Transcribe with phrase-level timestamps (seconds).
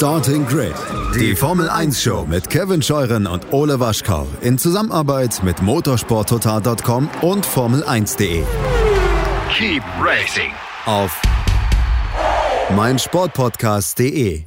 [0.00, 0.72] Starting Grid,
[1.14, 7.46] die Formel 1 Show mit Kevin Scheuren und Ole Waschkau in Zusammenarbeit mit motorsporttotal.com und
[7.46, 8.42] Formel1.de.
[9.52, 10.52] Keep racing
[10.86, 11.20] auf
[12.74, 14.42] meinsportpodcast.de.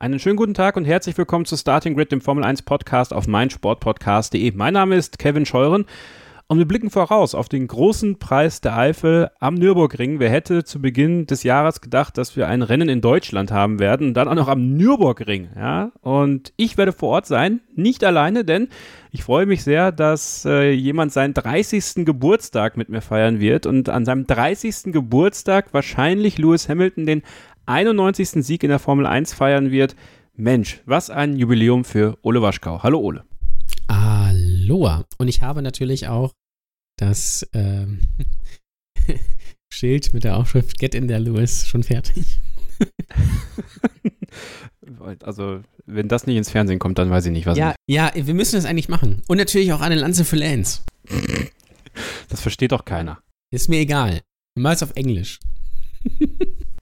[0.00, 3.28] Einen schönen guten Tag und herzlich willkommen zu Starting Grid, dem Formel 1 Podcast auf
[3.28, 4.50] meinsportpodcast.de.
[4.56, 5.84] Mein Name ist Kevin Scheuren
[6.48, 10.20] und wir blicken voraus auf den großen Preis der Eifel am Nürburgring.
[10.20, 14.08] Wer hätte zu Beginn des Jahres gedacht, dass wir ein Rennen in Deutschland haben werden
[14.08, 15.90] und dann auch noch am Nürburgring, ja?
[16.02, 18.68] Und ich werde vor Ort sein, nicht alleine, denn
[19.10, 22.04] ich freue mich sehr, dass äh, jemand seinen 30.
[22.04, 24.92] Geburtstag mit mir feiern wird und an seinem 30.
[24.92, 27.22] Geburtstag wahrscheinlich Lewis Hamilton den
[27.66, 28.44] 91.
[28.46, 29.96] Sieg in der Formel 1 feiern wird.
[30.36, 32.84] Mensch, was ein Jubiläum für Ole Waschkau.
[32.84, 33.24] Hallo Ole.
[33.88, 35.04] Aloha.
[35.18, 36.32] Und ich habe natürlich auch
[36.96, 38.00] das ähm,
[39.72, 42.40] Schild mit der Aufschrift Get in der Lewis schon fertig.
[45.22, 47.58] also, wenn das nicht ins Fernsehen kommt, dann weiß ich nicht, was.
[47.58, 49.22] Ja, ja, wir müssen das eigentlich machen.
[49.28, 50.82] Und natürlich auch eine Lanze für Lance.
[52.28, 53.20] Das versteht doch keiner.
[53.50, 54.20] Ist mir egal.
[54.58, 55.40] Mal auf Englisch.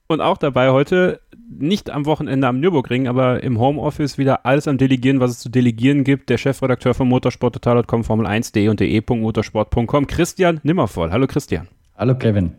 [0.07, 4.77] Und auch dabei heute nicht am Wochenende am Nürburgring, aber im Homeoffice wieder alles am
[4.77, 6.29] Delegieren, was es zu delegieren gibt.
[6.29, 11.11] Der Chefredakteur von motorsporttotal.com, Formel1.de und de.motorsport.com, Christian Nimmervoll.
[11.11, 11.67] Hallo Christian.
[11.97, 12.53] Hallo Kevin.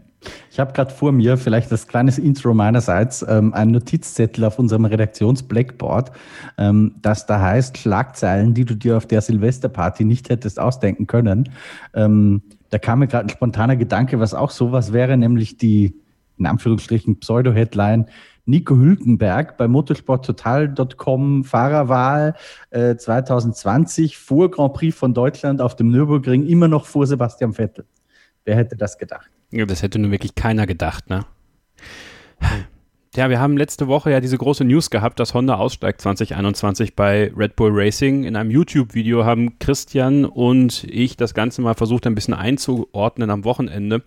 [0.50, 4.84] Ich habe gerade vor mir, vielleicht das kleines Intro meinerseits, ähm, einen Notizzettel auf unserem
[4.84, 6.10] Redaktions-Blackboard,
[6.58, 11.50] ähm, das da heißt Schlagzeilen, die du dir auf der Silvesterparty nicht hättest ausdenken können.
[11.94, 15.94] Ähm, da kam mir gerade ein spontaner Gedanke, was auch sowas wäre, nämlich die,
[16.38, 18.06] in Anführungsstrichen, Pseudo-Headline,
[18.46, 22.34] Nico Hülkenberg bei motorsporttotal.com Fahrerwahl
[22.70, 27.84] äh, 2020 vor Grand Prix von Deutschland auf dem Nürburgring immer noch vor Sebastian Vettel.
[28.44, 29.28] Wer hätte das gedacht?
[29.50, 31.24] Ja, das hätte nur wirklich keiner gedacht, ne?
[33.16, 37.32] Ja, wir haben letzte Woche ja diese große News gehabt, dass Honda aussteigt 2021 bei
[37.34, 38.24] Red Bull Racing.
[38.24, 43.44] In einem YouTube-Video haben Christian und ich das Ganze mal versucht, ein bisschen einzuordnen am
[43.44, 44.02] Wochenende.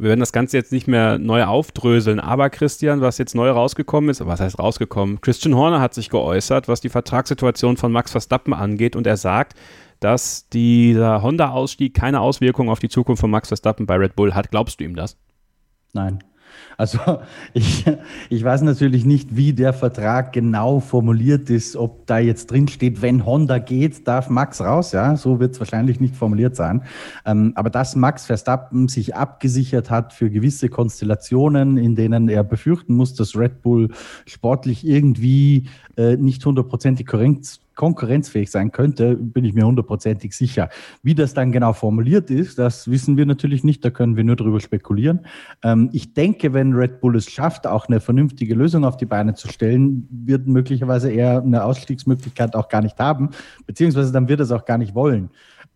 [0.00, 4.08] Wir werden das Ganze jetzt nicht mehr neu aufdröseln, aber Christian, was jetzt neu rausgekommen
[4.08, 5.20] ist, was heißt rausgekommen?
[5.20, 9.58] Christian Horner hat sich geäußert, was die Vertragssituation von Max Verstappen angeht und er sagt,
[10.00, 14.50] dass dieser Honda-Ausstieg keine Auswirkung auf die Zukunft von Max Verstappen bei Red Bull hat.
[14.50, 15.18] Glaubst du ihm das?
[15.92, 16.24] Nein.
[16.76, 16.98] Also
[17.52, 17.84] ich,
[18.28, 23.02] ich weiß natürlich nicht, wie der Vertrag genau formuliert ist, ob da jetzt drin steht,
[23.02, 24.92] wenn Honda geht, darf Max raus.
[24.92, 26.82] Ja, so wird es wahrscheinlich nicht formuliert sein.
[27.26, 32.94] Ähm, aber dass Max Verstappen sich abgesichert hat für gewisse Konstellationen, in denen er befürchten
[32.94, 33.90] muss, dass Red Bull
[34.26, 40.68] sportlich irgendwie äh, nicht hundertprozentig korrekt konkurrenzfähig sein könnte, bin ich mir hundertprozentig sicher.
[41.02, 44.36] Wie das dann genau formuliert ist, das wissen wir natürlich nicht, da können wir nur
[44.36, 45.20] drüber spekulieren.
[45.62, 49.32] Ähm, ich denke, wenn Red Bull es schafft, auch eine vernünftige Lösung auf die Beine
[49.32, 53.30] zu stellen, wird möglicherweise er eine Ausstiegsmöglichkeit auch gar nicht haben,
[53.66, 55.30] beziehungsweise dann wird er es auch gar nicht wollen.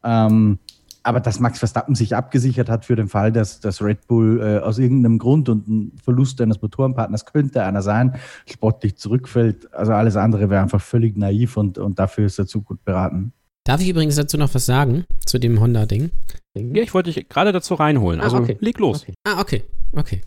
[0.04, 0.59] Ähm,
[1.04, 4.65] aber dass Max Verstappen sich abgesichert hat für den Fall, dass, dass Red Bull äh,
[4.65, 8.16] aus irgendeinem Grund und ein Verlust eines Motorenpartners könnte einer sein,
[8.50, 9.72] sportlich zurückfällt.
[9.72, 13.32] Also alles andere wäre einfach völlig naiv und, und dafür ist er zu gut beraten.
[13.64, 16.10] Darf ich übrigens dazu noch was sagen, zu dem Honda-Ding?
[16.56, 18.20] Ja, ich wollte dich gerade dazu reinholen.
[18.20, 18.56] Also ah, okay.
[18.60, 19.03] leg los.
[19.03, 19.14] Okay.
[19.25, 20.22] Ah, okay, okay.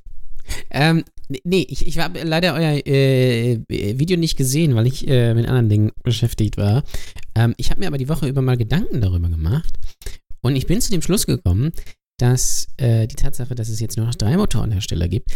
[0.69, 1.03] Ähm,
[1.43, 5.69] nee, ich, ich habe leider euer äh, Video nicht gesehen, weil ich äh, mit anderen
[5.69, 6.83] Dingen beschäftigt war.
[7.35, 9.73] Ähm, ich habe mir aber die Woche über mal Gedanken darüber gemacht
[10.41, 11.71] und ich bin zu dem Schluss gekommen,
[12.19, 15.31] dass äh, die Tatsache, dass es jetzt nur noch drei Motorenhersteller gibt,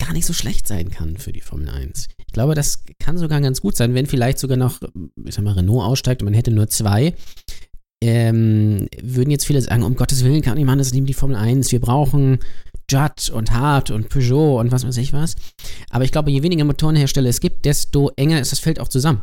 [0.00, 2.08] gar nicht so schlecht sein kann für die Formel 1.
[2.26, 4.80] Ich glaube, das kann sogar ganz gut sein, wenn vielleicht sogar noch,
[5.24, 7.14] ich sag mal, Renault aussteigt und man hätte nur zwei.
[8.02, 11.70] Ähm, würden jetzt viele sagen, um Gottes Willen kann machen, das nimmt die Formel 1.
[11.70, 12.38] Wir brauchen
[12.90, 15.36] Judd und Hart und Peugeot und was weiß ich was.
[15.90, 19.22] Aber ich glaube, je weniger Motorenhersteller es gibt, desto enger ist das Feld auch zusammen.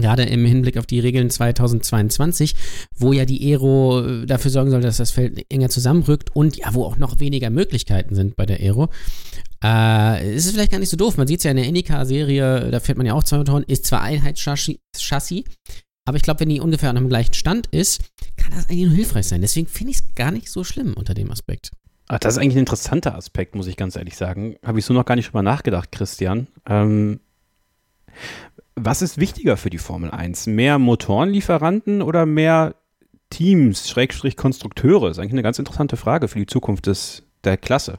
[0.00, 2.54] Gerade im Hinblick auf die Regeln 2022,
[2.96, 6.74] wo ja die Aero äh, dafür sorgen soll, dass das Feld enger zusammenrückt und ja,
[6.74, 8.90] wo auch noch weniger Möglichkeiten sind bei der Aero.
[9.62, 11.16] Äh, ist es vielleicht gar nicht so doof.
[11.16, 13.86] Man sieht es ja in der IndyCar-Serie, da fährt man ja auch zwei Motoren, ist
[13.86, 14.78] zwar Einheitschassis,
[16.06, 18.02] aber ich glaube, wenn die ungefähr an einem gleichen Stand ist,
[18.36, 19.42] kann das eigentlich nur hilfreich sein.
[19.42, 21.70] Deswegen finde ich es gar nicht so schlimm unter dem Aspekt.
[22.08, 24.56] Ach, das ist eigentlich ein interessanter Aspekt, muss ich ganz ehrlich sagen.
[24.64, 26.48] Habe ich so noch gar nicht drüber nachgedacht, Christian.
[26.66, 27.20] Ähm,
[28.76, 30.46] was ist wichtiger für die Formel 1?
[30.46, 32.74] Mehr Motorenlieferanten oder mehr
[33.30, 35.08] Teams, Schrägstrich Konstrukteure?
[35.08, 37.98] Das ist eigentlich eine ganz interessante Frage für die Zukunft des, der Klasse.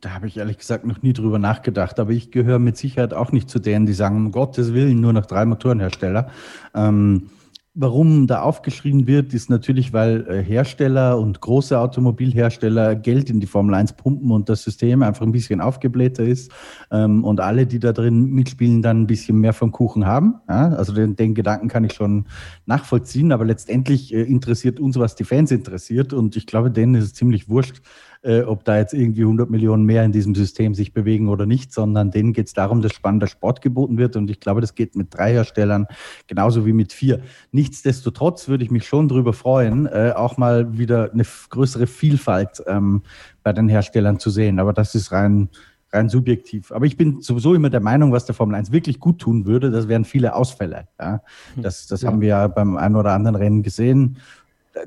[0.00, 3.30] Da habe ich ehrlich gesagt noch nie drüber nachgedacht, aber ich gehöre mit Sicherheit auch
[3.30, 6.30] nicht zu denen, die sagen, um Gottes Willen, nur noch drei Motorenhersteller.
[6.74, 7.30] Ähm,
[7.78, 13.46] Warum da aufgeschrieben wird, ist natürlich, weil äh, Hersteller und große Automobilhersteller Geld in die
[13.46, 16.50] Formel 1 pumpen und das System einfach ein bisschen aufgeblähter ist
[16.90, 20.36] ähm, und alle, die da drin mitspielen, dann ein bisschen mehr vom Kuchen haben.
[20.46, 22.24] Also den, den, Gedanken kann ich schon
[22.64, 27.04] nachvollziehen, aber letztendlich äh, interessiert uns, was die Fans interessiert und ich glaube, denen ist
[27.04, 27.82] es ziemlich wurscht,
[28.26, 31.72] äh, ob da jetzt irgendwie 100 Millionen mehr in diesem System sich bewegen oder nicht,
[31.72, 34.16] sondern denen geht es darum, dass spannender Sport geboten wird.
[34.16, 35.86] Und ich glaube, das geht mit drei Herstellern
[36.26, 37.20] genauso wie mit vier.
[37.52, 43.02] Nichtsdestotrotz würde ich mich schon darüber freuen, äh, auch mal wieder eine größere Vielfalt ähm,
[43.44, 44.58] bei den Herstellern zu sehen.
[44.58, 45.48] Aber das ist rein
[45.92, 46.72] rein subjektiv.
[46.72, 49.70] Aber ich bin sowieso immer der Meinung, was der Formel 1 wirklich gut tun würde,
[49.70, 50.88] das wären viele Ausfälle.
[50.98, 51.22] Ja.
[51.54, 51.62] Hm.
[51.62, 52.10] Das, das ja.
[52.10, 54.18] haben wir ja beim einen oder anderen Rennen gesehen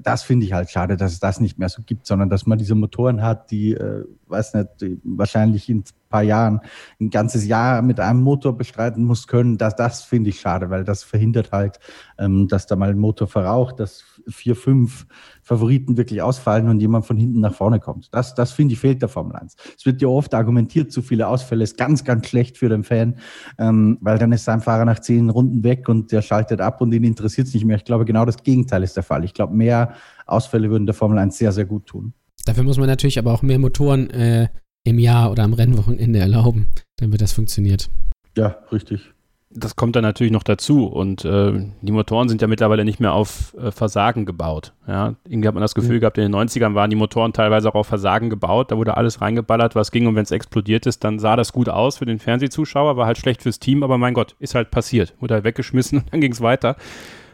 [0.01, 2.57] das finde ich halt schade, dass es das nicht mehr so gibt, sondern dass man
[2.57, 6.61] diese Motoren hat, die, äh, weiß nicht, die wahrscheinlich in ein paar Jahren
[6.99, 9.57] ein ganzes Jahr mit einem Motor bestreiten muss können.
[9.57, 11.79] Das, das finde ich schade, weil das verhindert halt,
[12.17, 15.07] ähm, dass da mal ein Motor verraucht, dass vier, fünf
[15.49, 18.13] Favoriten wirklich ausfallen und jemand von hinten nach vorne kommt.
[18.13, 19.55] Das, das finde ich fehlt der Formel 1.
[19.75, 23.15] Es wird ja oft argumentiert, zu viele Ausfälle ist ganz, ganz schlecht für den Fan,
[23.57, 26.93] ähm, weil dann ist sein Fahrer nach zehn Runden weg und der schaltet ab und
[26.93, 27.77] ihn interessiert es nicht mehr.
[27.77, 29.23] Ich glaube, genau das Gegenteil ist der Fall.
[29.23, 29.95] Ich glaube, mehr
[30.27, 32.13] Ausfälle würden der Formel 1 sehr, sehr gut tun.
[32.45, 34.49] Dafür muss man natürlich aber auch mehr Motoren äh,
[34.83, 36.67] im Jahr oder am Rennwochenende erlauben,
[36.97, 37.89] damit das funktioniert.
[38.37, 39.13] Ja, richtig
[39.51, 43.13] das kommt dann natürlich noch dazu und äh, die Motoren sind ja mittlerweile nicht mehr
[43.13, 44.73] auf äh, Versagen gebaut.
[44.87, 45.15] Ja?
[45.27, 46.01] Irgendwie hat man das Gefühl mhm.
[46.01, 49.21] gehabt, in den 90ern waren die Motoren teilweise auch auf Versagen gebaut, da wurde alles
[49.21, 52.19] reingeballert, was ging und wenn es explodiert ist, dann sah das gut aus für den
[52.19, 55.97] Fernsehzuschauer, war halt schlecht fürs Team, aber mein Gott, ist halt passiert, wurde halt weggeschmissen
[56.03, 56.75] und dann ging es weiter.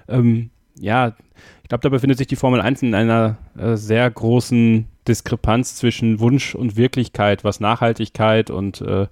[0.07, 1.15] Ähm, ja,
[1.63, 6.19] ich glaube, da befindet sich die Formel 1 in einer äh, sehr großen Diskrepanz zwischen
[6.19, 9.07] Wunsch und Wirklichkeit, was Nachhaltigkeit und äh,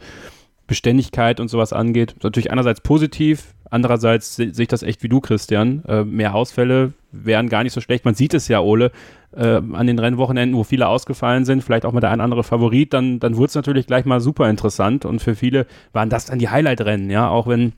[0.74, 2.16] Beständigkeit und sowas angeht.
[2.24, 5.86] Natürlich einerseits positiv, andererseits sehe ich das echt wie du, Christian.
[5.86, 8.06] Äh, mehr Ausfälle wären gar nicht so schlecht.
[8.06, 8.92] Man sieht es ja, Ole,
[9.36, 12.92] äh, an den Rennwochenenden, wo viele ausgefallen sind, vielleicht auch mal der ein andere Favorit,
[12.92, 16.40] dann, dann wurde es natürlich gleich mal super interessant und für viele waren das dann
[16.40, 17.74] die Highlight-Rennen, ja, auch wenn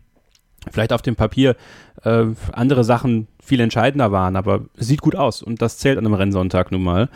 [0.71, 1.57] vielleicht auf dem Papier
[2.03, 6.05] äh, andere Sachen viel entscheidender waren, aber es sieht gut aus und das zählt an
[6.05, 7.09] einem Rennsonntag nun mal.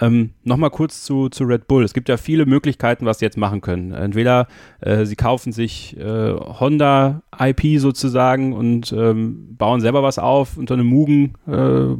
[0.00, 1.84] Ähm, Nochmal kurz zu, zu Red Bull.
[1.84, 3.92] Es gibt ja viele Möglichkeiten, was sie jetzt machen können.
[3.92, 4.48] Entweder
[4.80, 10.74] äh, sie kaufen sich äh, Honda IP sozusagen und ähm, bauen selber was auf unter
[10.74, 11.96] einem Mugen äh,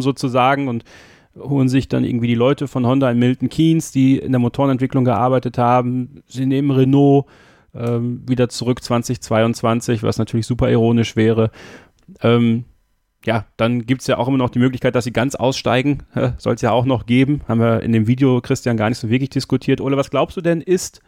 [0.00, 0.84] sozusagen und
[1.38, 5.04] holen sich dann irgendwie die Leute von Honda in Milton Keynes, die in der Motorenentwicklung
[5.04, 6.22] gearbeitet haben.
[6.26, 7.26] Sie nehmen Renault
[7.74, 11.50] ähm, wieder zurück 2022, was natürlich super ironisch wäre.
[12.22, 12.64] Ähm,
[13.24, 16.02] ja, dann gibt es ja auch immer noch die Möglichkeit, dass sie ganz aussteigen.
[16.38, 17.42] Soll es ja auch noch geben.
[17.48, 19.80] Haben wir in dem Video, Christian, gar nicht so wirklich diskutiert.
[19.80, 21.00] Ole, was glaubst du denn, ist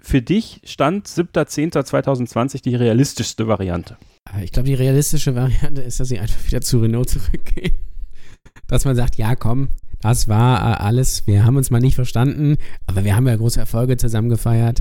[0.00, 3.96] für dich Stand 7.10.2020 die realistischste Variante?
[4.42, 7.72] Ich glaube, die realistische Variante ist, dass sie einfach wieder zu Renault zurückgehen.
[8.66, 9.68] Dass man sagt, ja, komm,
[10.00, 13.60] das war äh, alles, wir haben uns mal nicht verstanden, aber wir haben ja große
[13.60, 14.80] Erfolge zusammen gefeiert.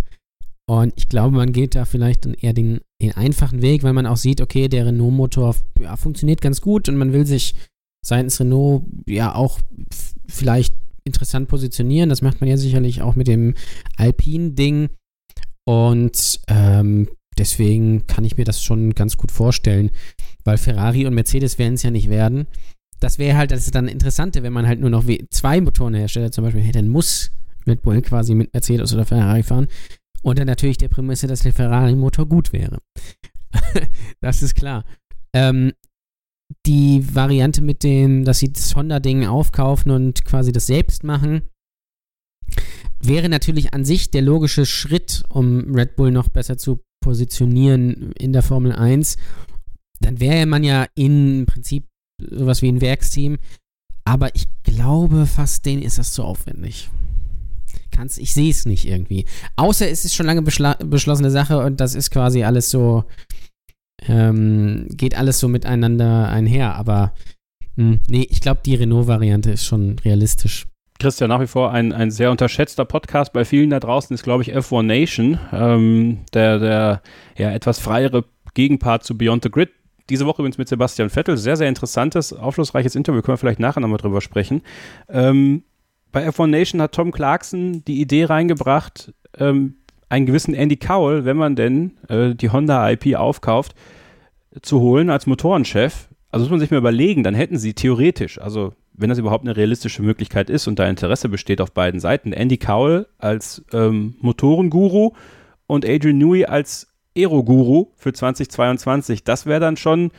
[0.65, 4.17] Und ich glaube, man geht da vielleicht eher den, den einfachen Weg, weil man auch
[4.17, 7.55] sieht, okay, der Renault-Motor ja, funktioniert ganz gut und man will sich
[8.05, 9.59] seitens Renault ja auch
[10.27, 12.09] vielleicht interessant positionieren.
[12.09, 13.55] Das macht man ja sicherlich auch mit dem
[13.97, 14.89] Alpine-Ding.
[15.65, 19.91] Und ähm, deswegen kann ich mir das schon ganz gut vorstellen,
[20.43, 22.47] weil Ferrari und Mercedes werden es ja nicht werden.
[22.99, 26.43] Das wäre halt das ist dann Interessante, wenn man halt nur noch zwei Motorenhersteller zum
[26.43, 27.31] Beispiel hätte, dann muss
[27.65, 29.67] Red Bull quasi mit Mercedes oder Ferrari fahren.
[30.23, 32.79] Unter natürlich der Prämisse, dass der Ferrari-Motor gut wäre.
[34.21, 34.85] das ist klar.
[35.35, 35.73] Ähm,
[36.65, 41.49] die Variante mit dem, dass sie das Honda-Ding aufkaufen und quasi das selbst machen,
[43.01, 48.31] wäre natürlich an sich der logische Schritt, um Red Bull noch besser zu positionieren in
[48.31, 49.17] der Formel 1.
[49.99, 51.85] Dann wäre man ja im Prinzip
[52.21, 53.39] sowas wie ein Werksteam.
[54.05, 56.89] Aber ich glaube fast, denen ist das zu aufwendig
[57.93, 59.25] kann's, ich sehe es nicht irgendwie.
[59.55, 63.05] Außer es ist schon lange beschlossene Sache und das ist quasi alles so,
[64.07, 66.75] ähm, geht alles so miteinander einher.
[66.75, 67.13] Aber
[67.75, 70.65] mh, hm, nee, ich glaube, die Renault-Variante ist schon realistisch.
[70.99, 74.43] Christian, nach wie vor ein, ein sehr unterschätzter Podcast bei vielen da draußen ist, glaube
[74.43, 77.01] ich, F1 Nation, ähm, der, der
[77.37, 79.69] ja etwas freiere Gegenpart zu Beyond the Grid.
[80.09, 81.37] Diese Woche übrigens mit Sebastian Vettel.
[81.37, 83.21] Sehr, sehr interessantes, aufschlussreiches Interview.
[83.21, 84.61] Können wir vielleicht nachher nochmal drüber sprechen.
[85.09, 85.63] Ähm,
[86.13, 89.75] bei F1 Nation hat Tom Clarkson die Idee reingebracht, ähm,
[90.07, 93.75] einen gewissen Andy Cowell, wenn man denn äh, die Honda IP aufkauft,
[94.61, 96.07] zu holen als Motorenchef.
[96.31, 99.57] Also muss man sich mal überlegen, dann hätten sie theoretisch, also wenn das überhaupt eine
[99.57, 105.13] realistische Möglichkeit ist und da Interesse besteht auf beiden Seiten, Andy Cowell als ähm, Motorenguru
[105.65, 109.23] und Adrian Newey als Aero-Guru für 2022.
[109.23, 110.11] Das wäre dann schon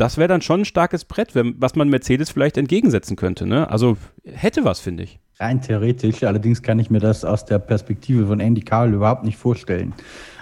[0.00, 3.46] das wäre dann schon ein starkes Brett, wenn, was man Mercedes vielleicht entgegensetzen könnte.
[3.46, 3.68] Ne?
[3.68, 5.18] Also hätte was, finde ich.
[5.40, 9.38] Rein theoretisch, allerdings kann ich mir das aus der Perspektive von Andy Carroll überhaupt nicht
[9.38, 9.94] vorstellen.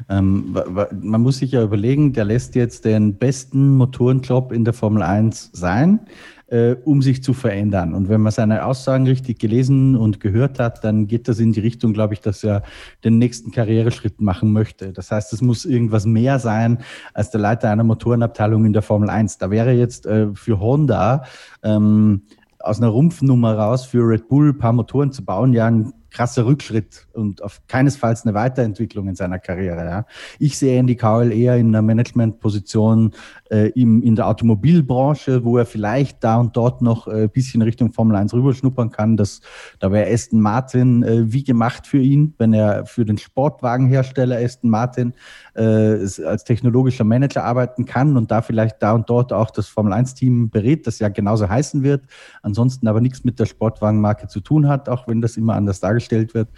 [0.08, 0.56] Ähm,
[1.00, 5.50] man muss sich ja überlegen, der lässt jetzt den besten Motorenjob in der Formel 1
[5.52, 6.00] sein
[6.48, 7.94] äh, um sich zu verändern.
[7.94, 11.60] Und wenn man seine Aussagen richtig gelesen und gehört hat, dann geht das in die
[11.60, 12.62] Richtung, glaube ich, dass er
[13.04, 14.92] den nächsten Karriereschritt machen möchte.
[14.92, 16.78] Das heißt, es muss irgendwas mehr sein
[17.12, 19.38] als der Leiter einer Motorenabteilung in der Formel 1.
[19.38, 21.24] Da wäre jetzt äh, für Honda
[21.62, 22.22] ähm,
[22.60, 26.46] aus einer Rumpfnummer raus für Red Bull ein paar Motoren zu bauen, ja ein krasser
[26.46, 29.84] Rückschritt und auf keinesfalls eine Weiterentwicklung in seiner Karriere.
[29.84, 30.06] Ja.
[30.38, 33.12] Ich sehe Andy Cowell eher in einer Managementposition
[33.50, 37.62] äh, im, in der Automobilbranche, wo er vielleicht da und dort noch äh, ein bisschen
[37.62, 39.16] Richtung Formel 1 rüberschnuppern kann.
[39.16, 39.40] Das,
[39.78, 44.70] da wäre Aston Martin äh, wie gemacht für ihn, wenn er für den Sportwagenhersteller Aston
[44.70, 45.14] Martin
[45.54, 49.92] äh, als technologischer Manager arbeiten kann und da vielleicht da und dort auch das Formel
[49.92, 52.02] 1-Team berät, das ja genauso heißen wird,
[52.42, 56.34] ansonsten aber nichts mit der Sportwagenmarke zu tun hat, auch wenn das immer anders dargestellt
[56.34, 56.48] wird.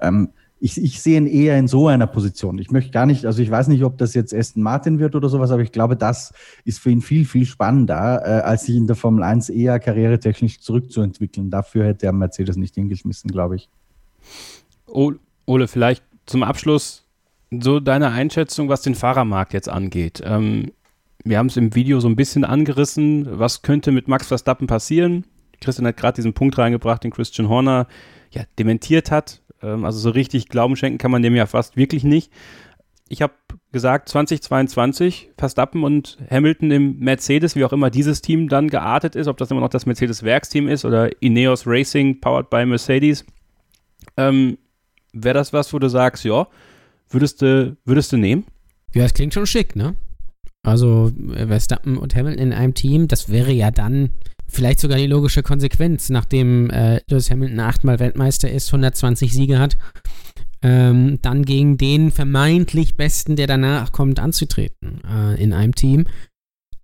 [0.00, 2.58] Ähm, ich, ich sehe ihn eher in so einer Position.
[2.58, 5.28] Ich möchte gar nicht, also ich weiß nicht, ob das jetzt Aston Martin wird oder
[5.28, 6.32] sowas, aber ich glaube, das
[6.64, 10.60] ist für ihn viel, viel spannender, äh, als sich in der Formel 1 eher karrieretechnisch
[10.60, 11.50] zurückzuentwickeln.
[11.50, 13.68] Dafür hätte er Mercedes nicht hingeschmissen, glaube ich.
[14.86, 17.04] Ole, vielleicht zum Abschluss
[17.50, 20.22] so deine Einschätzung, was den Fahrermarkt jetzt angeht.
[20.24, 20.72] Ähm,
[21.22, 23.26] wir haben es im Video so ein bisschen angerissen.
[23.38, 25.24] Was könnte mit Max Verstappen passieren?
[25.60, 27.86] Christian hat gerade diesen Punkt reingebracht, den Christian Horner
[28.30, 29.42] ja, dementiert hat.
[29.62, 32.32] Ähm, also so richtig Glauben schenken kann man dem ja fast wirklich nicht.
[33.08, 33.34] Ich habe
[33.72, 39.28] gesagt, 2022 Verstappen und Hamilton im Mercedes, wie auch immer dieses Team dann geartet ist,
[39.28, 43.24] ob das immer noch das Mercedes-Werksteam ist oder Ineos Racing, powered by Mercedes.
[44.16, 44.58] Ähm,
[45.12, 46.46] Wäre das was, wo du sagst, ja,
[47.08, 48.44] würdest du, würdest du nehmen?
[48.94, 49.96] Ja, es klingt schon schick, ne?
[50.62, 54.10] Also äh, Verstappen und Hamilton in einem Team, das wäre ja dann
[54.48, 59.76] vielleicht sogar die logische Konsequenz, nachdem äh, Lewis Hamilton achtmal Weltmeister ist, 120 Siege hat,
[60.62, 66.06] ähm, dann gegen den vermeintlich Besten, der danach kommt, anzutreten äh, in einem Team.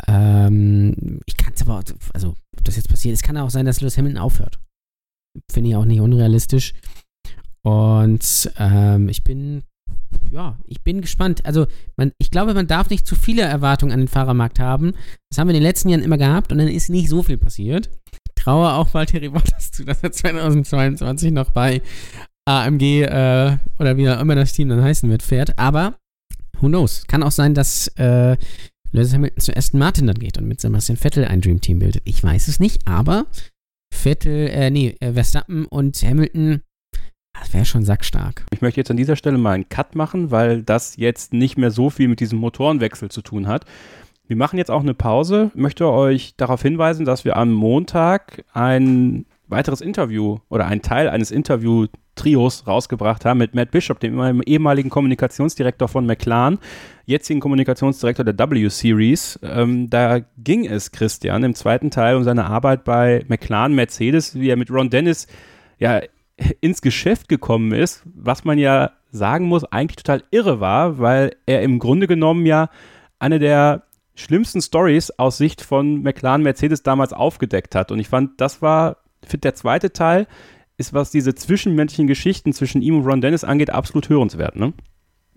[0.07, 3.81] Ähm, ich kann es aber, also, ob das jetzt passiert, es kann auch sein, dass
[3.81, 4.59] Lewis Hamilton aufhört.
[5.51, 6.75] Finde ich auch nicht unrealistisch.
[7.63, 9.63] Und ähm, ich bin
[10.31, 11.45] ja, ich bin gespannt.
[11.45, 14.93] Also, man, ich glaube, man darf nicht zu viele Erwartungen an den Fahrermarkt haben.
[15.31, 17.39] Das haben wir in den letzten Jahren immer gehabt und dann ist nicht so viel
[17.39, 17.91] passiert.
[18.13, 21.83] Ich traue auch Valtteri Bottas zu, dass er 2022 noch bei
[22.47, 25.59] AMG äh, oder wie auch immer das Team dann heißen wird, fährt.
[25.59, 25.99] Aber,
[26.61, 27.07] who knows?
[27.07, 28.37] Kann auch sein, dass äh,
[28.91, 32.03] Lewis Hamilton zu Aston Martin dann geht und mit Sebastian Vettel ein Dream Team bildet.
[32.05, 33.27] Ich weiß es nicht, aber
[33.93, 36.63] Vettel, äh, nee, äh, Verstappen und Hamilton
[37.43, 38.45] das wäre schon sackstark.
[38.53, 41.73] Ich möchte jetzt an dieser Stelle mal einen Cut machen, weil das jetzt nicht mehr
[41.73, 43.65] so viel mit diesem Motorenwechsel zu tun hat.
[44.29, 45.51] Wir machen jetzt auch eine Pause.
[45.53, 51.09] Ich möchte euch darauf hinweisen, dass wir am Montag ein weiteres Interview oder einen Teil
[51.09, 56.61] eines Interview-Trios rausgebracht haben mit Matt Bishop, dem ehemaligen Kommunikationsdirektor von McLaren,
[57.07, 59.41] jetzigen Kommunikationsdirektor der W-Series.
[59.43, 64.49] Ähm, da ging es Christian im zweiten Teil um seine Arbeit bei McLaren Mercedes, wie
[64.49, 65.27] er mit Ron Dennis
[65.81, 66.01] ja
[66.61, 71.63] ins Geschäft gekommen ist, was man ja sagen muss, eigentlich total irre war, weil er
[71.63, 72.69] im Grunde genommen ja
[73.19, 73.83] eine der
[74.15, 77.93] schlimmsten Stories aus Sicht von McLaren Mercedes damals aufgedeckt hat.
[77.93, 78.99] Und ich fand, das war,
[79.33, 80.27] der zweite Teil,
[80.77, 84.73] ist, was diese zwischenmenschlichen Geschichten zwischen ihm und Ron Dennis angeht, absolut hörenswert, ne?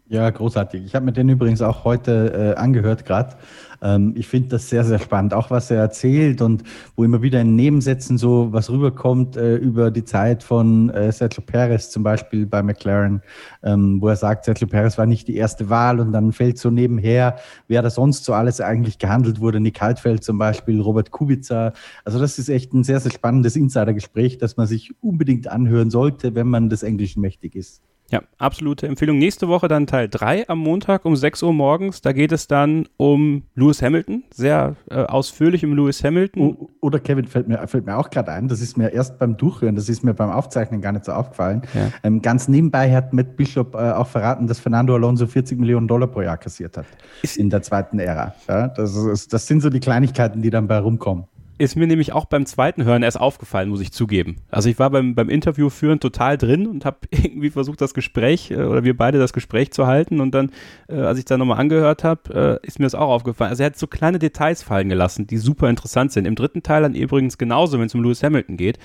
[0.08, 0.86] Ja, großartig.
[0.86, 3.38] Ich habe mir den übrigens auch heute äh, angehört gerade.
[3.82, 6.62] Ähm, ich finde das sehr, sehr spannend, auch was er erzählt und
[6.96, 11.42] wo immer wieder in Nebensätzen so was rüberkommt äh, über die Zeit von äh, Sergio
[11.42, 13.24] Perez zum Beispiel bei McLaren,
[13.64, 16.70] ähm, wo er sagt, Sergio Perez war nicht die erste Wahl und dann fällt so
[16.70, 19.60] nebenher, wer da sonst so alles eigentlich gehandelt wurde.
[19.60, 21.74] Nick Haltfeld zum Beispiel, Robert Kubica.
[22.04, 26.36] Also das ist echt ein sehr, sehr spannendes Insidergespräch, das man sich unbedingt anhören sollte,
[26.36, 27.82] wenn man des Englischen mächtig ist.
[28.12, 29.18] Ja, absolute Empfehlung.
[29.18, 32.02] Nächste Woche dann Teil 3 am Montag um 6 Uhr morgens.
[32.02, 36.70] Da geht es dann um Lewis Hamilton, sehr äh, ausführlich um Lewis Hamilton.
[36.82, 39.76] Oder Kevin, fällt mir, fällt mir auch gerade ein, das ist mir erst beim Durchhören,
[39.76, 41.64] das ist mir beim Aufzeichnen gar nicht so aufgefallen.
[41.74, 41.92] Ja.
[42.04, 46.08] Ähm, ganz nebenbei hat Matt Bishop äh, auch verraten, dass Fernando Alonso 40 Millionen Dollar
[46.08, 46.86] pro Jahr kassiert hat
[47.26, 48.34] ist in der zweiten Ära.
[48.48, 51.26] Ja, das, ist, das sind so die Kleinigkeiten, die dann bei rumkommen.
[51.58, 54.38] Ist mir nämlich auch beim zweiten Hören erst aufgefallen, muss ich zugeben.
[54.52, 58.52] Also ich war beim, beim Interview führen total drin und habe irgendwie versucht, das Gespräch
[58.52, 60.20] äh, oder wir beide das Gespräch zu halten.
[60.20, 60.52] Und dann,
[60.90, 63.52] äh, als ich da nochmal angehört habe, äh, ist mir das auch aufgefallen.
[63.52, 66.26] Also er hat so kleine Details fallen gelassen, die super interessant sind.
[66.26, 68.78] Im dritten Teil dann übrigens genauso, wenn es um Lewis Hamilton geht.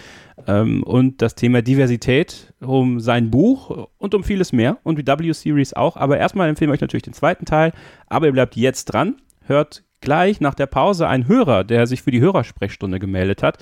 [0.47, 5.75] Ähm, und das Thema Diversität um sein Buch und um vieles mehr und die W-Series
[5.75, 5.97] auch.
[5.97, 7.73] Aber erstmal empfehlen wir euch natürlich den zweiten Teil.
[8.07, 12.11] Aber ihr bleibt jetzt dran, hört gleich nach der Pause ein Hörer, der sich für
[12.11, 13.59] die Hörersprechstunde gemeldet hat.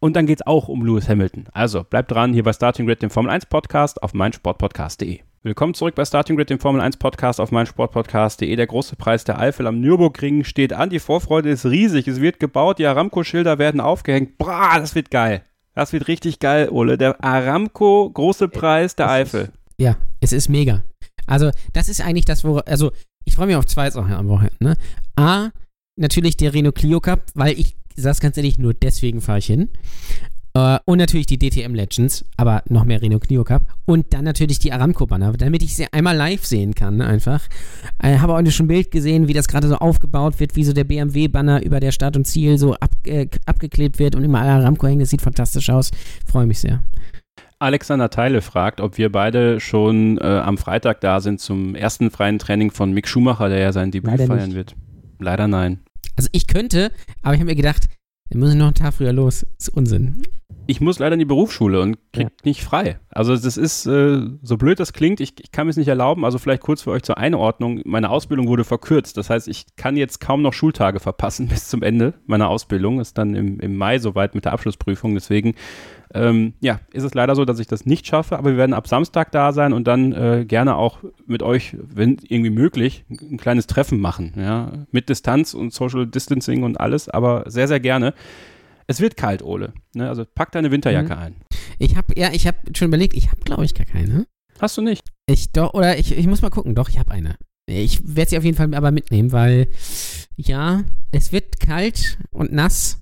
[0.00, 1.46] Und dann geht es auch um Lewis Hamilton.
[1.52, 5.20] Also bleibt dran hier bei Starting Grid, dem Formel 1 Podcast auf meinsportpodcast.de.
[5.42, 8.54] Willkommen zurück bei Starting Grid, dem Formel 1 Podcast auf meinsportpodcast.de.
[8.54, 10.90] Der große Preis der Eifel am Nürburgring steht an.
[10.90, 12.06] Die Vorfreude ist riesig.
[12.06, 14.38] Es wird gebaut, die Aramco-Schilder werden aufgehängt.
[14.38, 15.42] Bra, das wird geil.
[15.74, 16.98] Das wird richtig geil, Ole.
[16.98, 19.50] Der Aramco große Preis der Eifel.
[19.78, 20.82] Ja, es ist mega.
[21.26, 22.90] Also, das ist eigentlich das, wo, also,
[23.24, 24.56] ich freue mich auf zwei Sachen am Wochenende.
[24.60, 24.76] Ne?
[25.18, 25.50] A,
[25.96, 29.68] natürlich der Renault Clio Cup, weil ich sag's ganz ehrlich, nur deswegen fahre ich hin.
[30.54, 33.62] Äh, und natürlich die DTM Legends, aber noch mehr Renault Clio Cup.
[33.84, 37.46] Und dann natürlich die Aramco-Banner, damit ich sie einmal live sehen kann, einfach.
[38.02, 40.64] Ich äh, habe auch schon ein Bild gesehen, wie das gerade so aufgebaut wird, wie
[40.64, 44.40] so der BMW-Banner über der Stadt und Ziel so ab, äh, abgeklebt wird und immer
[44.40, 45.02] Aramco hängt.
[45.02, 45.90] Das sieht fantastisch aus.
[46.26, 46.80] Freue mich sehr.
[47.60, 52.38] Alexander Teile fragt, ob wir beide schon äh, am Freitag da sind zum ersten freien
[52.38, 54.56] Training von Mick Schumacher, der ja sein Debüt Leider feiern nicht.
[54.56, 54.76] wird.
[55.18, 55.80] Leider nein.
[56.16, 57.88] Also ich könnte, aber ich habe mir gedacht,
[58.30, 59.46] dann muss ich noch einen Tag früher los.
[59.56, 60.22] Das ist Unsinn.
[60.66, 62.30] Ich muss leider in die Berufsschule und krieg ja.
[62.44, 62.98] nicht frei.
[63.08, 66.26] Also das ist, äh, so blöd das klingt, ich, ich kann mir es nicht erlauben.
[66.26, 67.80] Also vielleicht kurz für euch zur Einordnung.
[67.86, 69.16] Meine Ausbildung wurde verkürzt.
[69.16, 73.00] Das heißt, ich kann jetzt kaum noch Schultage verpassen bis zum Ende meiner Ausbildung.
[73.00, 75.14] Ist dann im, im Mai soweit mit der Abschlussprüfung.
[75.14, 75.54] Deswegen
[76.14, 78.88] ähm, ja, ist es leider so, dass ich das nicht schaffe, aber wir werden ab
[78.88, 83.66] Samstag da sein und dann äh, gerne auch mit euch, wenn irgendwie möglich, ein kleines
[83.66, 88.14] Treffen machen, ja, mit Distanz und Social Distancing und alles, aber sehr, sehr gerne.
[88.86, 89.74] Es wird kalt, Ole.
[89.94, 90.08] Ne?
[90.08, 91.20] Also pack deine Winterjacke mhm.
[91.20, 91.34] ein.
[91.78, 94.26] Ich habe ja, ich habe schon überlegt, ich habe glaube ich gar keine.
[94.58, 95.02] Hast du nicht?
[95.26, 96.74] Ich doch oder ich, ich muss mal gucken.
[96.74, 97.36] Doch, ich habe eine.
[97.66, 99.68] Ich werde sie auf jeden Fall aber mitnehmen, weil
[100.36, 102.98] ja, es wird kalt und nass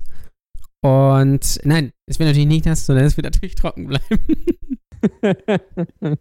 [0.83, 4.19] und nein, es wird natürlich nicht nass, sondern es wird natürlich trocken bleiben.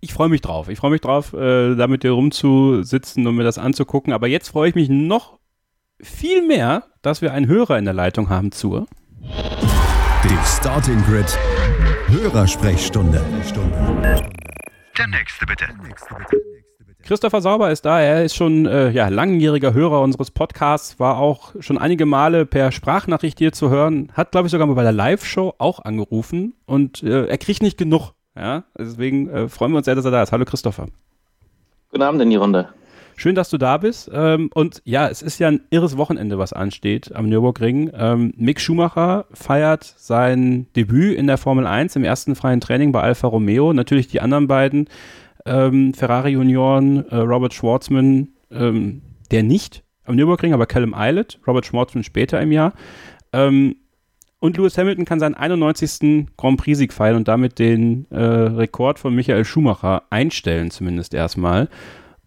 [0.00, 0.68] ich freue mich drauf.
[0.68, 4.12] Ich freue mich drauf, äh, da mit dir rumzusitzen und mir das anzugucken.
[4.12, 5.38] Aber jetzt freue ich mich noch
[6.00, 8.86] viel mehr, dass wir einen Hörer in der Leitung haben zur.
[9.20, 11.38] Die Starting Grid
[12.08, 13.24] Hörersprechstunde.
[14.98, 15.66] Der nächste bitte.
[15.66, 16.51] Der nächste bitte.
[17.02, 18.00] Christopher Sauber ist da.
[18.00, 22.70] Er ist schon äh, ja, langjähriger Hörer unseres Podcasts, war auch schon einige Male per
[22.70, 27.02] Sprachnachricht hier zu hören, hat, glaube ich, sogar mal bei der Live-Show auch angerufen und
[27.02, 28.12] äh, er kriegt nicht genug.
[28.36, 28.64] Ja?
[28.78, 30.32] Deswegen äh, freuen wir uns sehr, dass er da ist.
[30.32, 30.86] Hallo Christopher.
[31.90, 32.68] Guten Abend in die Runde.
[33.16, 34.10] Schön, dass du da bist.
[34.12, 37.90] Ähm, und ja, es ist ja ein irres Wochenende, was ansteht am Nürburgring.
[37.94, 43.02] Ähm, Mick Schumacher feiert sein Debüt in der Formel 1 im ersten freien Training bei
[43.02, 43.72] Alfa Romeo.
[43.72, 44.88] Natürlich die anderen beiden
[45.46, 51.66] ähm, Ferrari Junioren, äh, Robert Schwartzman, ähm, der nicht am Nürburgring, aber Callum Eilert, Robert
[51.66, 52.74] Schwartzman später im Jahr.
[53.32, 53.76] Ähm,
[54.40, 56.26] und Lewis Hamilton kann seinen 91.
[56.36, 61.68] Grand Prix-Sieg feiern und damit den äh, Rekord von Michael Schumacher einstellen, zumindest erstmal.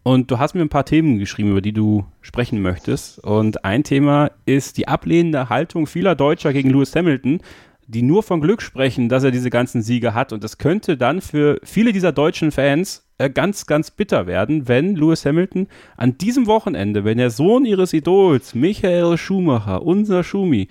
[0.01, 3.19] Und du hast mir ein paar Themen geschrieben, über die du sprechen möchtest.
[3.19, 7.41] Und ein Thema ist die ablehnende Haltung vieler Deutscher gegen Lewis Hamilton,
[7.87, 10.33] die nur von Glück sprechen, dass er diese ganzen Siege hat.
[10.33, 14.95] Und das könnte dann für viele dieser deutschen Fans äh, ganz, ganz bitter werden, wenn
[14.95, 15.67] Lewis Hamilton
[15.97, 20.67] an diesem Wochenende, wenn der Sohn ihres Idols, Michael Schumacher, unser Schumi,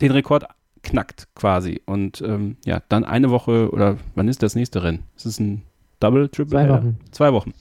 [0.00, 0.44] den Rekord
[0.82, 1.80] knackt quasi.
[1.86, 5.04] Und ähm, ja, dann eine Woche oder wann ist das nächste Rennen?
[5.16, 5.62] Ist es ein
[6.00, 6.58] Double, Triple?
[6.58, 7.00] Zwei Wochen.
[7.10, 7.54] Zwei Wochen.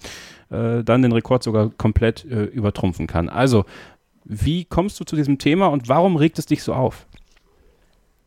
[0.50, 3.30] Äh, dann den Rekord sogar komplett äh, übertrumpfen kann.
[3.30, 3.66] Also,
[4.26, 7.08] wie kommst du zu diesem Thema und warum regt es dich so auf?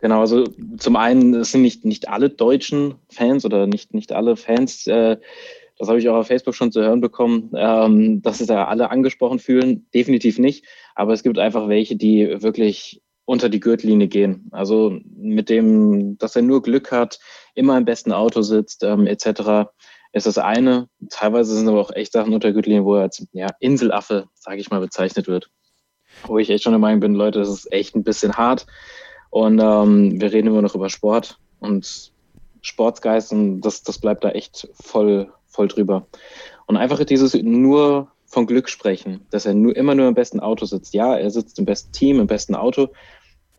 [0.00, 0.44] Genau, also
[0.78, 5.16] zum einen sind nicht, nicht alle deutschen Fans oder nicht, nicht alle Fans, äh,
[5.78, 8.90] das habe ich auch auf Facebook schon zu hören bekommen, ähm, dass sich da alle
[8.90, 9.86] angesprochen fühlen.
[9.92, 10.64] Definitiv nicht.
[10.94, 14.48] Aber es gibt einfach welche, die wirklich unter die Gürtellinie gehen.
[14.52, 17.18] Also mit dem, dass er nur Glück hat,
[17.54, 19.68] immer im besten Auto sitzt, ähm, etc.,
[20.12, 20.88] ist das eine.
[21.10, 24.70] Teilweise sind aber auch echt Sachen unter Gürtellinie, wo er als ja, Inselaffe, sage ich
[24.70, 25.50] mal, bezeichnet wird.
[26.24, 28.66] Wo ich echt schon der Meinung bin, Leute, das ist echt ein bisschen hart.
[29.36, 32.10] Und ähm, wir reden immer noch über Sport und
[32.62, 36.06] Sportsgeist und das, das bleibt da echt voll, voll drüber.
[36.64, 40.64] Und einfach dieses nur von Glück sprechen, dass er nur, immer nur im besten Auto
[40.64, 40.94] sitzt.
[40.94, 42.88] Ja, er sitzt im besten Team, im besten Auto,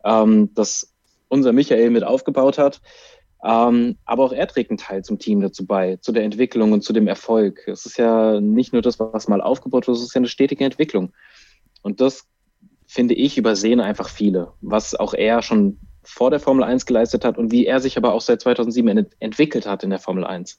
[0.02, 0.92] ähm, das
[1.28, 2.80] unser Michael mit aufgebaut hat.
[3.44, 6.82] Ähm, aber auch er trägt einen Teil zum Team dazu bei, zu der Entwicklung und
[6.82, 7.68] zu dem Erfolg.
[7.68, 10.64] Es ist ja nicht nur das, was mal aufgebaut wird, es ist ja eine stetige
[10.64, 11.12] Entwicklung.
[11.82, 12.26] Und das
[12.88, 17.36] finde ich, übersehen einfach viele, was auch er schon vor der Formel 1 geleistet hat
[17.36, 20.58] und wie er sich aber auch seit 2007 ent entwickelt hat in der Formel 1.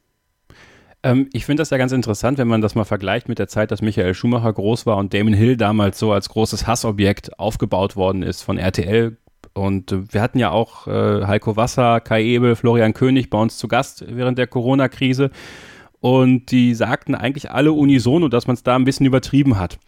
[1.02, 3.72] Ähm, ich finde das ja ganz interessant, wenn man das mal vergleicht mit der Zeit,
[3.72, 8.22] dass Michael Schumacher groß war und Damon Hill damals so als großes Hassobjekt aufgebaut worden
[8.22, 9.18] ist von RTL.
[9.54, 13.68] Und wir hatten ja auch äh, Heiko Wasser, Kai Ebel, Florian König bei uns zu
[13.68, 15.32] Gast während der Corona-Krise.
[16.00, 19.80] Und die sagten eigentlich alle unisono, dass man es da ein bisschen übertrieben hat.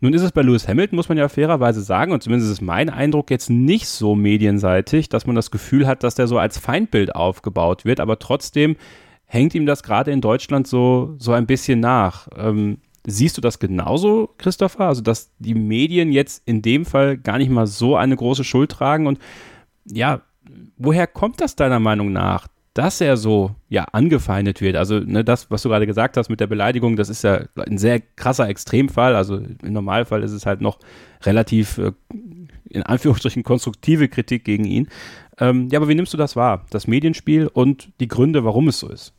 [0.00, 2.88] Nun ist es bei Lewis Hamilton, muss man ja fairerweise sagen, und zumindest ist mein
[2.88, 7.14] Eindruck jetzt nicht so medienseitig, dass man das Gefühl hat, dass der so als Feindbild
[7.14, 8.76] aufgebaut wird, aber trotzdem
[9.26, 12.28] hängt ihm das gerade in Deutschland so, so ein bisschen nach.
[12.36, 14.86] Ähm, siehst du das genauso, Christopher?
[14.86, 18.70] Also, dass die Medien jetzt in dem Fall gar nicht mal so eine große Schuld
[18.70, 19.18] tragen und
[19.84, 20.22] ja,
[20.78, 24.76] woher kommt das deiner Meinung nach, dass er so ja angefeindet wird.
[24.76, 27.78] Also ne, das, was du gerade gesagt hast mit der Beleidigung, das ist ja ein
[27.78, 29.16] sehr krasser Extremfall.
[29.16, 30.78] Also im Normalfall ist es halt noch
[31.22, 31.92] relativ äh,
[32.68, 34.88] in Anführungsstrichen konstruktive Kritik gegen ihn.
[35.38, 36.66] Ähm, ja, aber wie nimmst du das wahr?
[36.70, 39.12] Das Medienspiel und die Gründe, warum es so ist?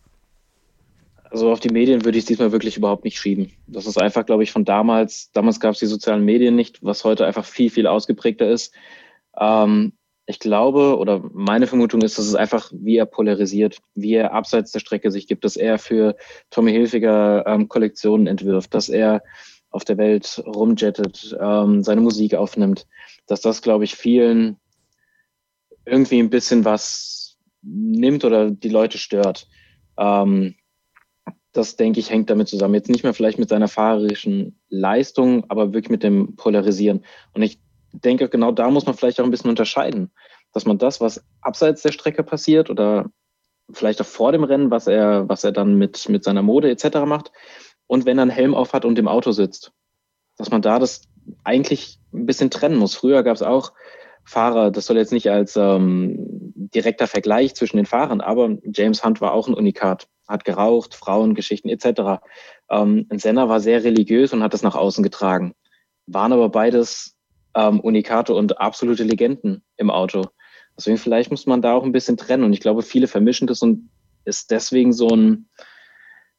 [1.29, 3.51] Also auf die Medien würde ich es diesmal wirklich überhaupt nicht schieben.
[3.67, 5.31] Das ist einfach, glaube ich, von damals.
[5.31, 8.73] Damals gab es die sozialen Medien nicht, was heute einfach viel, viel ausgeprägter ist.
[9.39, 9.93] Ähm,
[10.31, 14.71] ich glaube oder meine Vermutung ist, dass es einfach, wie er polarisiert, wie er abseits
[14.71, 16.15] der Strecke sich gibt, dass er für
[16.49, 19.21] Tommy Hilfiger ähm, Kollektionen entwirft, dass er
[19.69, 22.87] auf der Welt rumjettet, ähm, seine Musik aufnimmt,
[23.27, 24.57] dass das, glaube ich, vielen
[25.85, 29.47] irgendwie ein bisschen was nimmt oder die Leute stört.
[29.97, 30.55] Ähm,
[31.53, 32.75] das denke ich hängt damit zusammen.
[32.75, 37.03] Jetzt nicht mehr vielleicht mit seiner fahrerischen Leistung, aber wirklich mit dem Polarisieren.
[37.33, 37.59] Und ich
[37.91, 40.11] denke, genau da muss man vielleicht auch ein bisschen unterscheiden,
[40.53, 43.09] dass man das, was abseits der Strecke passiert oder
[43.71, 46.99] vielleicht auch vor dem Rennen, was er, was er dann mit, mit seiner Mode etc.
[47.05, 47.31] macht,
[47.87, 49.73] und wenn er einen Helm auf hat und im Auto sitzt,
[50.37, 51.09] dass man da das
[51.43, 52.95] eigentlich ein bisschen trennen muss.
[52.95, 53.73] Früher gab es auch
[54.23, 56.15] Fahrer, das soll jetzt nicht als ähm,
[56.73, 61.69] direkter Vergleich zwischen den Fahrern, aber James Hunt war auch ein Unikat, hat geraucht, Frauengeschichten
[61.69, 62.23] etc.
[62.69, 65.53] Ähm, Senna war sehr religiös und hat das nach außen getragen.
[66.07, 67.17] Waren aber beides
[67.55, 70.25] ähm, Unikate und absolute Legenden im Auto.
[70.77, 72.43] Deswegen vielleicht muss man da auch ein bisschen trennen.
[72.43, 73.89] Und ich glaube, viele vermischen das und
[74.25, 75.47] ist deswegen so ein,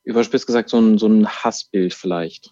[0.04, 2.50] überspitzt gesagt, so ein, so ein Hassbild vielleicht.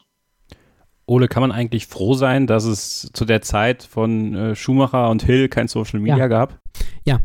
[1.07, 5.25] Ole, kann man eigentlich froh sein, dass es zu der Zeit von äh, Schumacher und
[5.25, 6.29] Hill kein Social Media ja.
[6.29, 6.59] gab?
[7.05, 7.21] Ja.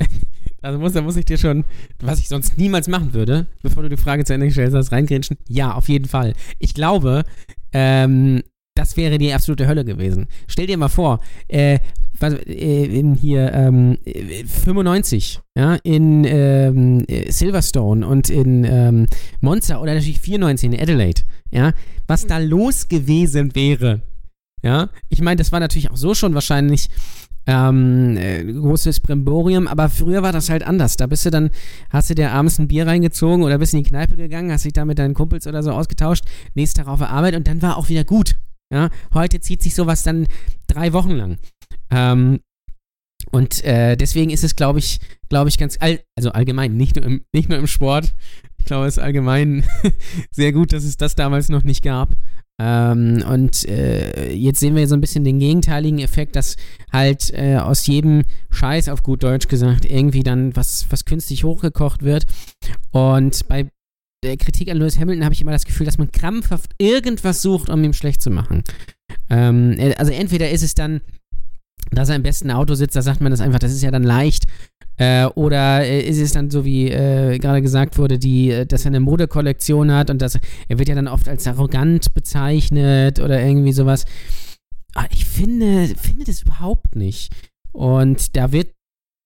[0.62, 1.64] Also muss, da muss ich dir schon,
[2.00, 5.36] was ich sonst niemals machen würde, bevor du die Frage zu Ende gestellt hast, reingrätschen.
[5.46, 6.32] Ja, auf jeden Fall.
[6.58, 7.22] Ich glaube,
[7.72, 8.42] ähm,
[8.76, 10.26] das wäre die absolute Hölle gewesen.
[10.46, 11.78] Stell dir mal vor, äh,
[12.18, 19.06] was, äh, in hier ähm, 95, ja, in ähm, Silverstone und in ähm,
[19.40, 21.72] Monza oder natürlich 94 in Adelaide, ja,
[22.06, 24.02] was da los gewesen wäre.
[24.62, 26.88] Ja, ich meine, das war natürlich auch so schon wahrscheinlich
[27.46, 30.96] ähm, äh, großes Brimborium, aber früher war das halt anders.
[30.96, 31.50] Da bist du dann,
[31.90, 34.72] hast du dir abends ein Bier reingezogen oder bist in die Kneipe gegangen, hast dich
[34.72, 37.76] da mit deinen Kumpels oder so ausgetauscht, nächsten Tag auf der Arbeit und dann war
[37.76, 38.36] auch wieder gut.
[38.72, 40.26] Ja, heute zieht sich sowas dann
[40.66, 41.38] drei Wochen lang.
[41.90, 42.40] Ähm,
[43.30, 47.04] und äh, deswegen ist es, glaube ich, glaube ich, ganz, all, also allgemein, nicht nur,
[47.04, 48.14] im, nicht nur im Sport.
[48.58, 49.64] Ich glaube, es ist allgemein
[50.30, 52.16] sehr gut, dass es das damals noch nicht gab.
[52.58, 56.56] Ähm, und äh, jetzt sehen wir so ein bisschen den gegenteiligen Effekt, dass
[56.90, 62.02] halt äh, aus jedem Scheiß auf gut Deutsch gesagt irgendwie dann was, was künstlich hochgekocht
[62.02, 62.26] wird.
[62.92, 63.68] Und bei
[64.22, 67.68] der Kritik an Lewis Hamilton habe ich immer das Gefühl, dass man krampfhaft irgendwas sucht,
[67.70, 68.64] um ihm schlecht zu machen.
[69.30, 71.00] Ähm, äh, also entweder ist es dann,
[71.90, 74.02] dass er im besten Auto sitzt, da sagt man das einfach, das ist ja dann
[74.02, 74.44] leicht.
[74.98, 78.84] Äh, oder äh, ist es dann so, wie äh, gerade gesagt wurde, die, äh, dass
[78.84, 83.40] er eine Modekollektion hat und dass er wird ja dann oft als arrogant bezeichnet oder
[83.42, 84.06] irgendwie sowas.
[84.94, 87.30] Aber ich finde, finde das überhaupt nicht.
[87.72, 88.68] Und da wird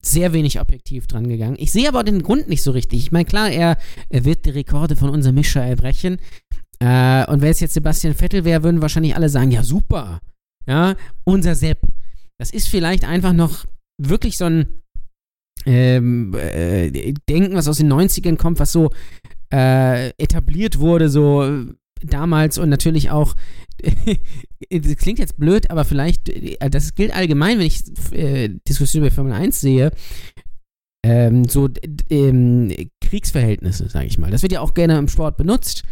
[0.03, 1.57] sehr wenig objektiv dran gegangen.
[1.59, 3.01] Ich sehe aber den Grund nicht so richtig.
[3.01, 3.77] Ich meine, klar, er,
[4.09, 6.19] er wird die Rekorde von unserem Mischer erbrechen.
[6.79, 10.21] Äh, und wenn es jetzt Sebastian Vettel wäre, würden wahrscheinlich alle sagen, ja, super.
[10.67, 11.81] Ja, unser Sepp.
[12.39, 13.67] Das ist vielleicht einfach noch
[13.99, 14.67] wirklich so ein
[15.67, 18.91] ähm, äh, Denken, was aus den 90ern kommt, was so
[19.53, 21.67] äh, etabliert wurde, so
[22.03, 23.35] damals und natürlich auch,
[24.71, 27.83] das klingt jetzt blöd, aber vielleicht, äh, das gilt allgemein, wenn ich
[28.13, 29.91] äh, Diskussionen über Formel 1 sehe,
[31.03, 31.69] ähm, so
[32.11, 34.31] ähm, Kriegsverhältnisse, sage ich mal.
[34.31, 35.85] Das wird ja auch gerne im Sport benutzt.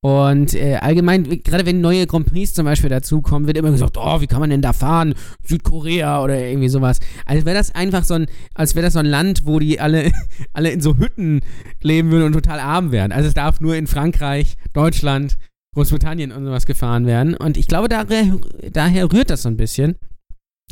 [0.00, 4.20] Und äh, allgemein, gerade wenn neue Grand Prix zum Beispiel dazukommen, wird immer gesagt, oh,
[4.20, 5.14] wie kann man denn da fahren?
[5.42, 7.00] Südkorea oder irgendwie sowas.
[7.24, 10.12] Als wäre das einfach so ein, als wäre das so ein Land, wo die alle,
[10.52, 11.40] alle in so Hütten
[11.82, 13.10] leben würden und total arm wären.
[13.10, 15.38] Also es darf nur in Frankreich, Deutschland,
[15.74, 17.34] Großbritannien und sowas gefahren werden.
[17.34, 18.38] Und ich glaube, daher,
[18.72, 19.96] daher rührt das so ein bisschen.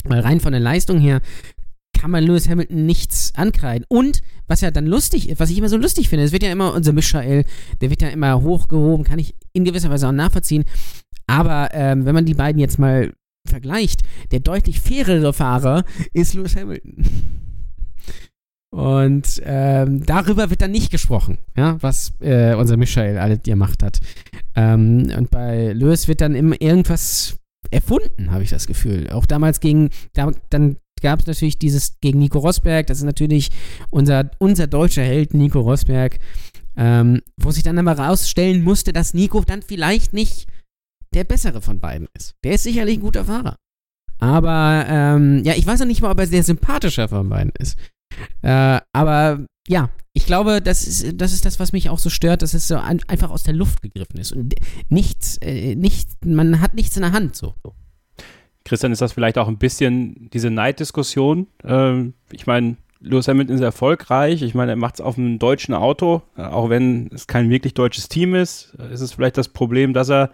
[0.04, 1.20] Weil rein von der Leistung her
[2.04, 3.86] kann man Lewis Hamilton nichts ankreiden.
[3.88, 6.52] Und was ja dann lustig ist, was ich immer so lustig finde, es wird ja
[6.52, 7.46] immer unser Michael,
[7.80, 10.64] der wird ja immer hochgehoben, kann ich in gewisser Weise auch nachvollziehen.
[11.26, 13.14] Aber ähm, wenn man die beiden jetzt mal
[13.48, 17.06] vergleicht, der deutlich fairere Fahrer ist Lewis Hamilton.
[18.70, 24.00] Und ähm, darüber wird dann nicht gesprochen, ja, was äh, unser Michael alles gemacht hat.
[24.54, 27.38] Ähm, und bei Lewis wird dann immer irgendwas
[27.70, 29.08] erfunden, habe ich das Gefühl.
[29.08, 33.50] Auch damals gegen, da, dann gab es natürlich dieses gegen Nico Rosberg, das ist natürlich
[33.90, 36.18] unser, unser deutscher Held Nico Rosberg,
[36.76, 40.48] ähm, wo sich dann aber rausstellen musste, dass Nico dann vielleicht nicht
[41.12, 42.34] der bessere von beiden ist.
[42.42, 43.56] Der ist sicherlich ein guter Fahrer.
[44.18, 47.78] Aber ähm, ja, ich weiß noch nicht mal, ob er der sympathischer von beiden ist.
[48.40, 52.40] Äh, aber ja, ich glaube, das ist, das ist das, was mich auch so stört,
[52.40, 54.32] dass es so ein, einfach aus der Luft gegriffen ist.
[54.32, 54.54] Und
[54.88, 57.54] nichts, äh, nichts, man hat nichts in der Hand so.
[58.64, 61.46] Christian, ist das vielleicht auch ein bisschen diese Neiddiskussion?
[61.64, 64.42] Ähm, ich meine, Lewis Hamilton ist erfolgreich.
[64.42, 67.74] Ich meine, er macht es auf einem deutschen Auto, äh, auch wenn es kein wirklich
[67.74, 68.74] deutsches Team ist.
[68.90, 70.30] Ist es vielleicht das Problem, dass er,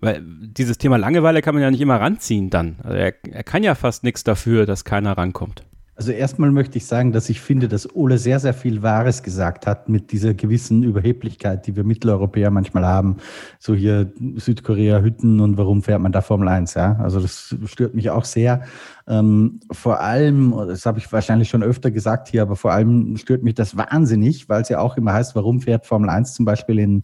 [0.00, 2.76] weil dieses Thema Langeweile kann man ja nicht immer ranziehen dann.
[2.82, 5.64] Also er, er kann ja fast nichts dafür, dass keiner rankommt.
[5.96, 9.66] Also erstmal möchte ich sagen, dass ich finde, dass Ole sehr, sehr viel Wahres gesagt
[9.66, 13.18] hat mit dieser gewissen Überheblichkeit, die wir Mitteleuropäer manchmal haben.
[13.60, 16.96] So hier Südkorea, Hütten und warum fährt man da Formel 1, ja?
[16.96, 18.62] Also das stört mich auch sehr.
[19.06, 23.42] Ähm, vor allem, das habe ich wahrscheinlich schon öfter gesagt hier, aber vor allem stört
[23.42, 26.78] mich das wahnsinnig, weil es ja auch immer heißt, warum fährt Formel 1 zum Beispiel
[26.78, 27.02] in,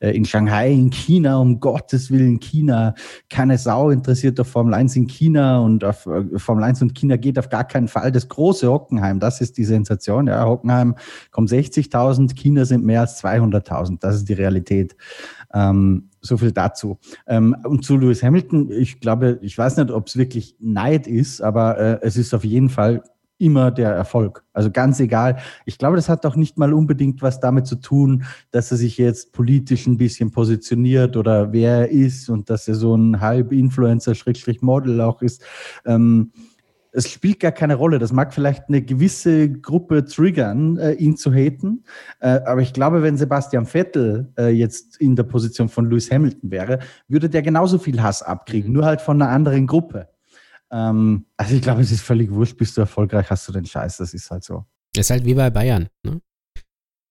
[0.00, 2.94] äh, in Shanghai, in China, um Gottes Willen China.
[3.28, 7.16] Keine Sau interessiert auf Formel 1 in China und auf äh, Formel 1 und China
[7.16, 8.12] geht auf gar keinen Fall.
[8.12, 10.28] Das große Hockenheim, das ist die Sensation.
[10.28, 10.94] Ja, Hockenheim
[11.30, 13.98] kommen 60.000, China sind mehr als 200.000.
[14.00, 14.96] Das ist die Realität.
[15.52, 16.98] Ähm, so viel dazu.
[17.26, 21.42] Ähm, und zu Lewis Hamilton, ich glaube, ich weiß nicht, ob es wirklich Neid ist,
[21.42, 23.02] aber äh, es ist auf jeden Fall
[23.38, 24.44] immer der Erfolg.
[24.52, 25.38] Also ganz egal.
[25.66, 28.98] Ich glaube, das hat auch nicht mal unbedingt was damit zu tun, dass er sich
[28.98, 33.50] jetzt politisch ein bisschen positioniert oder wer er ist und dass er so ein halb
[33.50, 35.42] Influencer, Schrägstrich Model auch ist.
[35.84, 36.30] Ähm,
[36.92, 37.98] es spielt gar keine Rolle.
[37.98, 41.84] Das mag vielleicht eine gewisse Gruppe triggern, äh, ihn zu haten.
[42.20, 46.50] Äh, aber ich glaube, wenn Sebastian Vettel äh, jetzt in der Position von Lewis Hamilton
[46.50, 46.78] wäre,
[47.08, 48.74] würde der genauso viel Hass abkriegen, mhm.
[48.74, 50.08] nur halt von einer anderen Gruppe.
[50.70, 53.96] Ähm, also ich glaube, es ist völlig wurscht, bist du erfolgreich, hast du den Scheiß.
[53.96, 54.64] Das ist halt so.
[54.94, 55.88] Das ist halt wie bei Bayern.
[56.04, 56.20] Ne?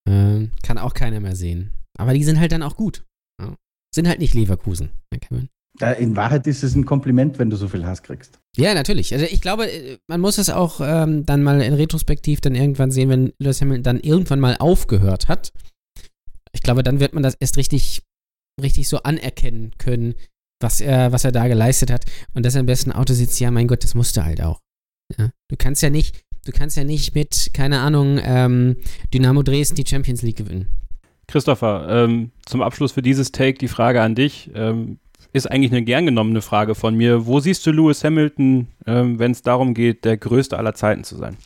[0.07, 1.71] Ähm, kann auch keiner mehr sehen.
[1.97, 3.03] Aber die sind halt dann auch gut.
[3.39, 3.55] Ja?
[3.93, 5.49] Sind halt nicht Leverkusen, ne, Kevin.
[5.81, 8.39] In Wahrheit ist es ein Kompliment, wenn du so viel Hass kriegst.
[8.55, 9.13] Ja, natürlich.
[9.13, 12.91] Also ich glaube, äh, man muss es auch ähm, dann mal in Retrospektiv dann irgendwann
[12.91, 15.53] sehen, wenn Lewis Hamilton dann irgendwann mal aufgehört hat.
[16.53, 18.03] Ich glaube, dann wird man das erst richtig,
[18.61, 20.15] richtig so anerkennen können,
[20.61, 22.05] was er, was er da geleistet hat.
[22.33, 24.59] Und dass er im besten Auto sitzt, ja, mein Gott, das musste halt auch.
[25.17, 25.31] Ja?
[25.49, 28.77] Du kannst ja nicht, du kannst ja nicht mit, keine Ahnung, ähm,
[29.13, 30.67] Dynamo Dresden die Champions League gewinnen.
[31.27, 34.51] Christopher, ähm, zum Abschluss für dieses Take die Frage an dich.
[34.53, 34.99] Ähm,
[35.33, 37.25] ist eigentlich eine gern genommene Frage von mir.
[37.25, 41.15] Wo siehst du Lewis Hamilton, ähm, wenn es darum geht, der größte aller Zeiten zu
[41.15, 41.37] sein?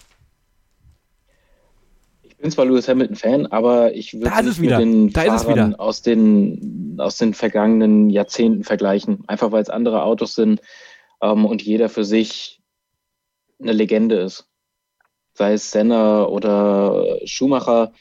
[2.23, 6.95] Ich bin zwar Lewis Hamilton-Fan, aber ich würde es mit den da Fahrern aus den,
[6.99, 9.23] aus den vergangenen Jahrzehnten vergleichen.
[9.27, 10.61] Einfach weil es andere Autos sind
[11.21, 12.61] ähm, und jeder für sich
[13.61, 14.47] eine Legende ist.
[15.33, 17.93] Sei es Senna oder Schumacher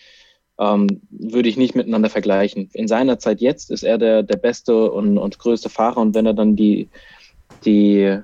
[0.59, 2.69] ähm, würde ich nicht miteinander vergleichen.
[2.73, 6.27] In seiner Zeit jetzt ist er der, der beste und, und größte Fahrer und wenn
[6.27, 6.89] er dann die,
[7.65, 8.19] die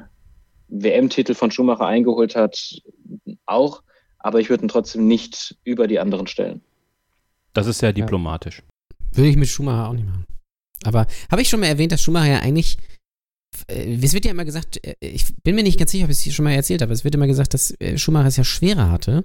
[0.68, 2.80] WM-Titel von Schumacher eingeholt hat,
[3.46, 3.82] auch,
[4.18, 6.60] aber ich würde ihn trotzdem nicht über die anderen stellen.
[7.52, 8.58] Das ist sehr diplomatisch.
[8.58, 9.16] Ja.
[9.16, 10.24] Würde ich mit Schumacher auch nicht machen.
[10.84, 12.78] Aber habe ich schon mal erwähnt, dass Schumacher ja eigentlich
[13.68, 16.18] äh, es wird ja immer gesagt, äh, ich bin mir nicht ganz sicher, ob ich
[16.18, 18.44] es hier schon mal erzählt habe, es wird immer gesagt, dass äh, Schumacher es ja
[18.44, 19.24] schwerer hatte.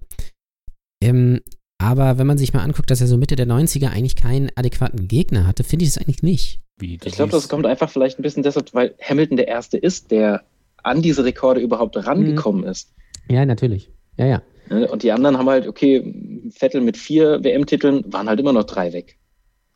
[1.02, 1.42] Ähm,
[1.78, 5.08] aber wenn man sich mal anguckt, dass er so Mitte der 90er eigentlich keinen adäquaten
[5.08, 6.62] Gegner hatte, finde ich es eigentlich nicht.
[6.78, 10.12] Wie, ich glaube, das kommt einfach vielleicht ein bisschen deshalb, weil Hamilton der Erste ist,
[10.12, 10.44] der
[10.84, 12.70] an diese Rekorde überhaupt rangekommen mhm.
[12.70, 12.94] ist.
[13.30, 13.90] Ja, natürlich.
[14.18, 14.42] Ja, ja.
[14.70, 16.14] Ne, und die anderen haben halt, okay,
[16.52, 19.18] Vettel mit vier WM-Titeln waren halt immer noch drei weg.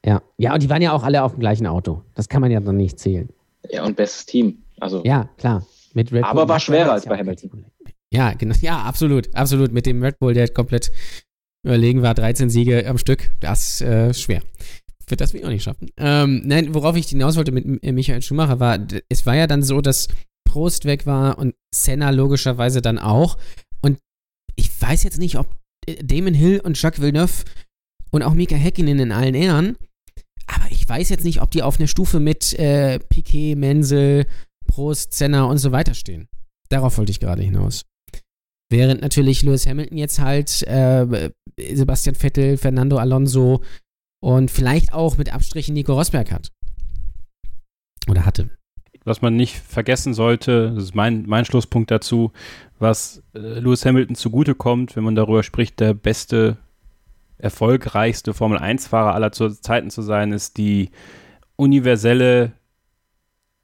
[0.05, 2.01] Ja, ja, und die waren ja auch alle auf dem gleichen Auto.
[2.15, 3.29] Das kann man ja dann nicht zählen.
[3.69, 4.63] Ja, und bestes Team.
[4.79, 5.03] Also.
[5.03, 5.65] Ja, klar.
[5.93, 7.65] Mit Red aber war schwerer als bei Hamilton.
[8.12, 8.55] Ja, genau.
[8.62, 9.33] Ja, absolut.
[9.35, 9.71] Absolut.
[9.71, 10.91] Mit dem Red Bull, der komplett
[11.63, 14.41] überlegen war, 13 Siege am Stück, das äh, schwer.
[15.07, 15.89] Wird das wir auch nicht schaffen.
[15.97, 19.81] Ähm, nein, worauf ich hinaus wollte mit Michael Schumacher war, es war ja dann so,
[19.81, 20.07] dass
[20.47, 23.37] Prost weg war und Senna logischerweise dann auch.
[23.81, 23.97] Und
[24.55, 25.47] ich weiß jetzt nicht, ob
[25.87, 27.43] äh, Damon Hill und Jacques Villeneuve
[28.11, 29.77] und auch Mika Häkkinen in allen Ehren,
[30.47, 34.25] aber ich weiß jetzt nicht, ob die auf einer Stufe mit äh, Piquet, Menzel,
[34.67, 36.27] Prost, Senna und so weiter stehen.
[36.69, 37.85] Darauf wollte ich gerade hinaus.
[38.69, 41.32] Während natürlich Lewis Hamilton jetzt halt äh,
[41.73, 43.62] Sebastian Vettel, Fernando Alonso
[44.21, 46.51] und vielleicht auch mit Abstrichen Nico Rosberg hat.
[48.08, 48.49] Oder hatte.
[49.05, 52.32] Was man nicht vergessen sollte, das ist mein, mein Schlusspunkt dazu,
[52.77, 56.58] was äh, Lewis Hamilton zugutekommt, wenn man darüber spricht, der beste,
[57.38, 60.91] erfolgreichste Formel-1-Fahrer aller Zeiten zu sein, ist die
[61.55, 62.51] universelle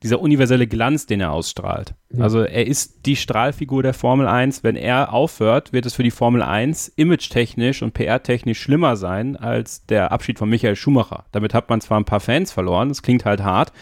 [0.06, 1.96] dieser universelle Glanz, den er ausstrahlt.
[2.12, 2.24] Ja.
[2.24, 4.64] Also er ist die Strahlfigur der Formel 1.
[4.64, 9.84] Wenn er aufhört, wird es für die Formel 1 image-technisch und PR-technisch schlimmer sein als
[9.88, 11.26] der Abschied von Michael Schumacher.
[11.32, 13.74] Damit hat man zwar ein paar Fans verloren, das klingt halt hart,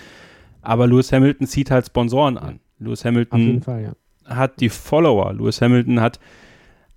[0.61, 2.61] aber Lewis Hamilton zieht halt Sponsoren an.
[2.79, 4.35] Lewis Hamilton Fall, ja.
[4.35, 5.33] hat die Follower.
[5.33, 6.21] Lewis Hamilton hat,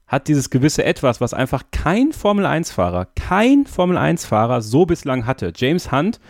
[0.06, 5.52] hat dieses gewisse Etwas, was einfach kein Formel-1-Fahrer, kein Formel-1-Fahrer so bislang hatte.
[5.56, 6.20] James Hunt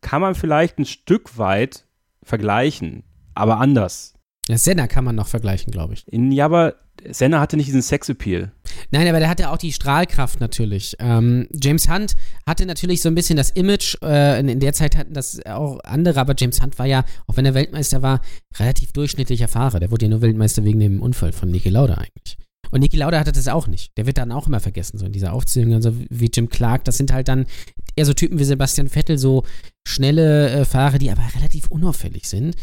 [0.00, 1.85] kann man vielleicht ein Stück weit
[2.26, 4.14] vergleichen, aber anders.
[4.48, 6.06] Ja, Senna kann man noch vergleichen, glaube ich.
[6.08, 6.74] In, ja, aber
[7.10, 8.52] Senna hatte nicht diesen Sexappeal.
[8.90, 10.96] Nein, aber der hatte auch die Strahlkraft natürlich.
[10.98, 12.14] Ähm, James Hunt
[12.46, 15.80] hatte natürlich so ein bisschen das Image, äh, in, in, der Zeit hatten das auch
[15.80, 18.20] andere, aber James Hunt war ja, auch wenn er Weltmeister war,
[18.58, 19.80] relativ durchschnittlicher Fahrer.
[19.80, 22.36] Der wurde ja nur Weltmeister wegen dem Unfall von Niki Lauda eigentlich.
[22.70, 23.96] Und Niki Lauda hatte das auch nicht.
[23.96, 26.84] Der wird dann auch immer vergessen, so in dieser Aufzählung, also wie Jim Clark.
[26.84, 27.46] Das sind halt dann
[27.94, 29.44] eher so Typen wie Sebastian Vettel, so
[29.86, 32.56] schnelle äh, Fahrer, die aber relativ unauffällig sind.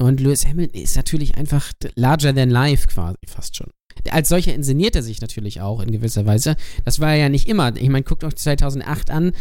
[0.00, 3.70] Und Lewis Hamilton ist natürlich einfach larger than life quasi fast schon.
[4.10, 6.56] Als solcher inszeniert er sich natürlich auch in gewisser Weise.
[6.84, 7.76] Das war ja nicht immer.
[7.76, 9.32] Ich meine, guckt euch 2008 an.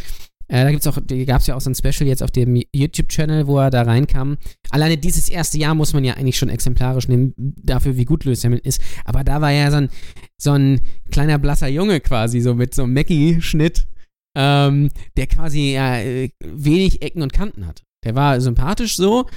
[0.52, 3.48] Äh, da gibt's auch, gab es ja auch so ein Special jetzt auf dem YouTube-Channel,
[3.48, 4.38] wo er da reinkam.
[4.70, 8.44] Alleine dieses erste Jahr muss man ja eigentlich schon exemplarisch nehmen dafür, wie gut Lewis
[8.44, 8.82] Hamilton ist.
[9.06, 9.90] Aber da war er ja so ein,
[10.38, 13.88] so ein kleiner blasser Junge quasi, so mit so einem Mackie-Schnitt,
[14.36, 16.00] ähm, der quasi ja,
[16.44, 17.84] wenig Ecken und Kanten hat.
[18.04, 19.28] Der war sympathisch so,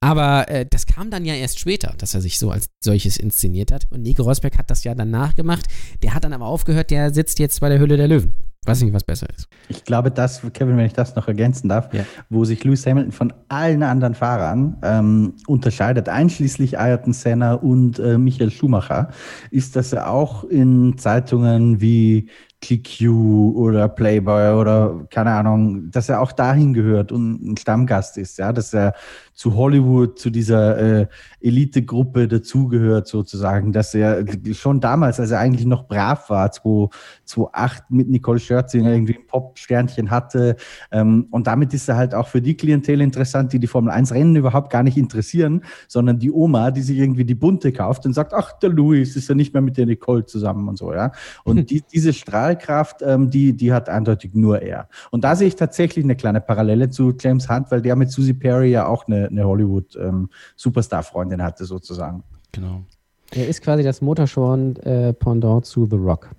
[0.00, 3.72] aber äh, das kam dann ja erst später, dass er sich so als solches inszeniert
[3.72, 3.86] hat.
[3.90, 5.66] Und Nico Rosberg hat das ja dann nachgemacht.
[6.02, 8.34] Der hat dann aber aufgehört, der sitzt jetzt bei der Hülle der Löwen.
[8.68, 9.48] Weiß nicht, was besser ist.
[9.68, 12.04] Ich glaube, das, Kevin, wenn ich das noch ergänzen darf, ja.
[12.28, 18.18] wo sich Lewis Hamilton von allen anderen Fahrern ähm, unterscheidet, einschließlich Ayrton Senna und äh,
[18.18, 19.08] Michael Schumacher,
[19.50, 22.28] ist, dass er auch in Zeitungen wie
[22.60, 28.38] GQ oder Playboy oder keine Ahnung, dass er auch dahin gehört und ein Stammgast ist,
[28.38, 28.94] ja, dass er
[29.32, 31.06] zu Hollywood, zu dieser äh,
[31.40, 38.08] Elitegruppe dazugehört sozusagen, dass er schon damals, als er eigentlich noch brav war, 2008 mit
[38.08, 40.56] Nicole Scherzinger irgendwie ein Pop-Sternchen hatte
[40.90, 44.12] ähm, und damit ist er halt auch für die Klientel interessant, die die Formel 1
[44.12, 48.14] Rennen überhaupt gar nicht interessieren, sondern die Oma, die sich irgendwie die bunte kauft und
[48.14, 51.12] sagt, ach, der Louis ist ja nicht mehr mit der Nicole zusammen und so, ja.
[51.44, 54.88] Und die, diese Strahlkraft, ähm, die, die hat eindeutig nur er.
[55.10, 58.34] Und da sehe ich tatsächlich eine kleine Parallele zu James Hunt, weil der mit Susie
[58.34, 62.22] Perry ja auch eine eine, Hollywood-Superstar-Freundin ähm, hatte, sozusagen.
[62.52, 62.82] Genau.
[63.30, 66.30] Er ist quasi das Motorsporn-Pendant äh, zu The Rock.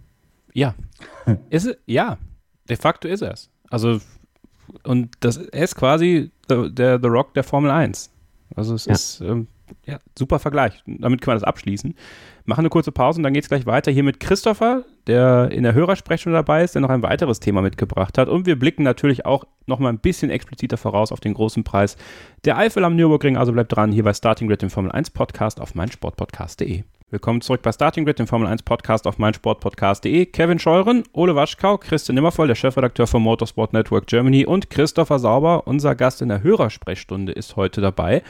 [0.53, 0.73] Ja.
[1.49, 2.17] ist, ja,
[2.67, 3.49] de facto ist er es.
[3.69, 3.99] Also,
[4.83, 8.09] und das, er ist quasi der, der The Rock der Formel 1.
[8.55, 8.93] Also, es ja.
[8.93, 9.47] ist ähm,
[9.85, 10.83] ja, super Vergleich.
[10.85, 11.95] Damit können wir das abschließen.
[12.49, 15.61] Machen eine kurze Pause und dann geht es gleich weiter hier mit Christopher, der in
[15.61, 18.27] der Hörersprechung dabei ist, der noch ein weiteres Thema mitgebracht hat.
[18.27, 21.95] Und wir blicken natürlich auch noch mal ein bisschen expliziter voraus auf den großen Preis
[22.45, 23.37] der Eifel am Nürburgring.
[23.37, 26.85] Also bleibt dran hier bei Starting Grid, dem Formel 1 Podcast auf meinsportpodcast.de.
[27.11, 30.25] Willkommen zurück bei Starting Grid, dem Formel 1 Podcast auf meinsportpodcast.de.
[30.25, 35.67] Kevin Scheuren, Ole Waschkau, Christian Nimmervoll, der Chefredakteur vom Motorsport Network Germany und Christopher Sauber,
[35.67, 38.23] unser Gast in der Hörersprechstunde, ist heute dabei.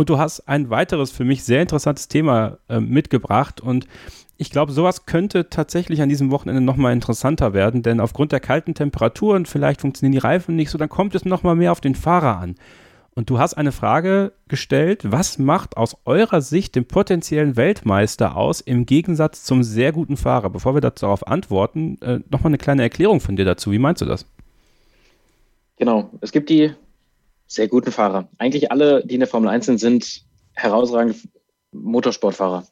[0.00, 3.60] Und du hast ein weiteres für mich sehr interessantes Thema äh, mitgebracht.
[3.60, 3.86] Und
[4.38, 8.72] ich glaube, sowas könnte tatsächlich an diesem Wochenende nochmal interessanter werden, denn aufgrund der kalten
[8.72, 12.38] Temperaturen, vielleicht funktionieren die Reifen nicht so, dann kommt es nochmal mehr auf den Fahrer
[12.38, 12.54] an.
[13.14, 18.62] Und du hast eine Frage gestellt, was macht aus eurer Sicht den potenziellen Weltmeister aus
[18.62, 20.48] im Gegensatz zum sehr guten Fahrer?
[20.48, 23.70] Bevor wir darauf antworten, äh, nochmal eine kleine Erklärung von dir dazu.
[23.70, 24.24] Wie meinst du das?
[25.76, 26.72] Genau, es gibt die
[27.50, 28.28] sehr guten Fahrer.
[28.38, 30.22] Eigentlich alle, die in der Formel 1 sind, sind
[30.54, 31.18] herausragende
[31.72, 32.64] Motorsportfahrer.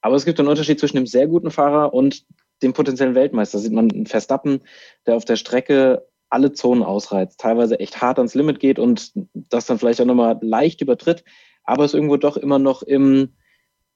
[0.00, 2.24] Aber es gibt einen Unterschied zwischen dem sehr guten Fahrer und
[2.62, 3.58] dem potenziellen Weltmeister.
[3.58, 4.62] Da sieht man einen Verstappen,
[5.06, 9.66] der auf der Strecke alle Zonen ausreizt, teilweise echt hart ans Limit geht und das
[9.66, 11.24] dann vielleicht auch nochmal leicht übertritt,
[11.64, 13.34] aber es irgendwo doch immer noch im,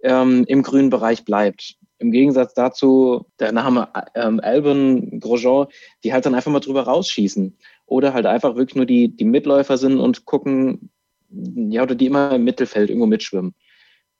[0.03, 1.77] ähm, im grünen Bereich bleibt.
[1.99, 5.69] Im Gegensatz dazu der Name ähm, Albon Grosjean,
[6.03, 9.77] die halt dann einfach mal drüber rausschießen oder halt einfach wirklich nur die, die Mitläufer
[9.77, 10.90] sind und gucken,
[11.31, 13.55] ja, oder die immer im Mittelfeld irgendwo mitschwimmen.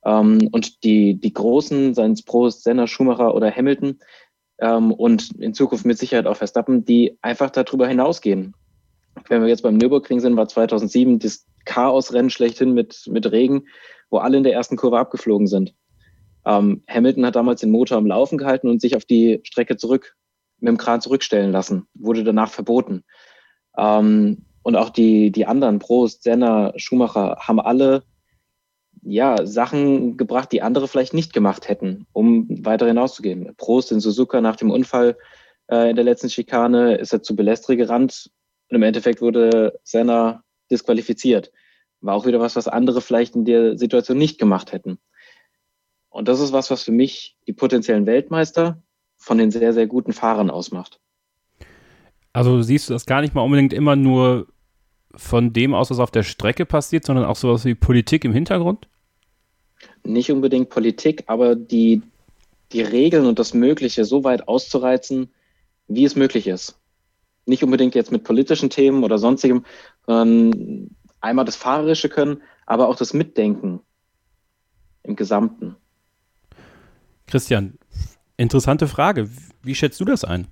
[0.05, 4.00] Ähm, und die, die Großen, seien es Prost, Senna, Schumacher oder Hamilton
[4.59, 8.55] ähm, und in Zukunft mit Sicherheit auch Verstappen, die einfach darüber hinausgehen.
[9.28, 13.66] Wenn wir jetzt beim Nürburgring sind, war 2007 das Chaosrennen schlechthin mit, mit Regen,
[14.11, 15.74] wo alle in der ersten Kurve abgeflogen sind.
[16.45, 20.14] Ähm, Hamilton hat damals den Motor am Laufen gehalten und sich auf die Strecke zurück
[20.61, 23.05] mit dem Kran zurückstellen lassen, wurde danach verboten.
[23.77, 28.03] Ähm, und auch die, die anderen, Prost, Senna, Schumacher, haben alle
[29.03, 33.55] ja, Sachen gebracht, die andere vielleicht nicht gemacht hätten, um weiter hinauszugehen.
[33.57, 35.16] Prost in Suzuka nach dem Unfall
[35.70, 38.31] äh, in der letzten Schikane ist er zu Belestri gerannt
[38.70, 41.53] und im Endeffekt wurde Senna disqualifiziert.
[42.01, 44.99] war auch wieder was, was andere vielleicht in der Situation nicht gemacht hätten.
[46.09, 48.83] Und das ist was, was für mich die potenziellen Weltmeister
[49.16, 51.01] von den sehr, sehr guten Fahrern ausmacht.
[52.35, 54.49] Also siehst du das gar nicht mal unbedingt immer nur
[55.14, 58.89] von dem aus, was auf der Strecke passiert, sondern auch sowas wie Politik im Hintergrund?
[60.03, 62.03] Nicht unbedingt Politik, aber die,
[62.72, 65.30] die Regeln und das Mögliche so weit auszureizen,
[65.87, 66.76] wie es möglich ist.
[67.47, 69.64] Nicht unbedingt jetzt mit politischen Themen oder sonstigem,
[70.05, 73.78] sondern einmal das Fahrerische können, aber auch das Mitdenken
[75.05, 75.76] im Gesamten.
[77.28, 77.78] Christian,
[78.37, 79.30] interessante Frage.
[79.62, 80.49] Wie schätzt du das ein?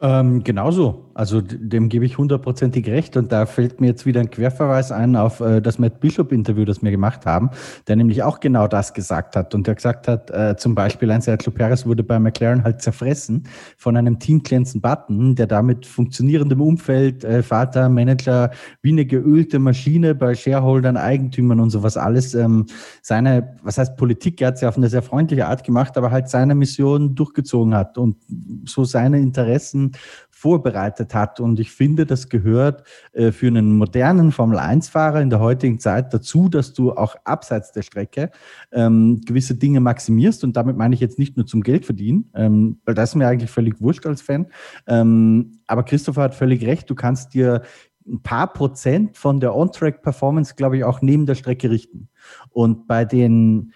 [0.00, 1.10] Ähm, genauso.
[1.14, 3.16] Also dem gebe ich hundertprozentig recht.
[3.16, 6.80] Und da fällt mir jetzt wieder ein Querverweis ein auf äh, das Matt Bishop-Interview, das
[6.82, 7.50] wir gemacht haben,
[7.88, 9.56] der nämlich auch genau das gesagt hat.
[9.56, 13.48] Und der gesagt hat, äh, zum Beispiel ein Sergio Perez wurde bei McLaren halt zerfressen
[13.76, 19.58] von einem Team Clancy Button, der damit funktionierendem Umfeld, äh, Vater, Manager, wie eine geölte
[19.58, 22.66] Maschine bei Shareholdern, Eigentümern und sowas alles, ähm,
[23.02, 26.28] seine, was heißt Politik, er hat sie auf eine sehr freundliche Art gemacht, aber halt
[26.28, 28.16] seine Mission durchgezogen hat und
[28.64, 29.87] so seine Interessen
[30.30, 31.40] vorbereitet hat.
[31.40, 36.48] Und ich finde, das gehört äh, für einen modernen Formel-1-Fahrer in der heutigen Zeit dazu,
[36.48, 38.30] dass du auch abseits der Strecke
[38.70, 40.44] ähm, gewisse Dinge maximierst.
[40.44, 43.26] Und damit meine ich jetzt nicht nur zum Geld verdienen, ähm, weil das ist mir
[43.26, 44.46] eigentlich völlig wurscht als Fan.
[44.86, 47.62] Ähm, aber Christopher hat völlig recht, du kannst dir
[48.06, 52.08] ein paar Prozent von der On-Track-Performance, glaube ich, auch neben der Strecke richten.
[52.50, 53.72] Und bei den,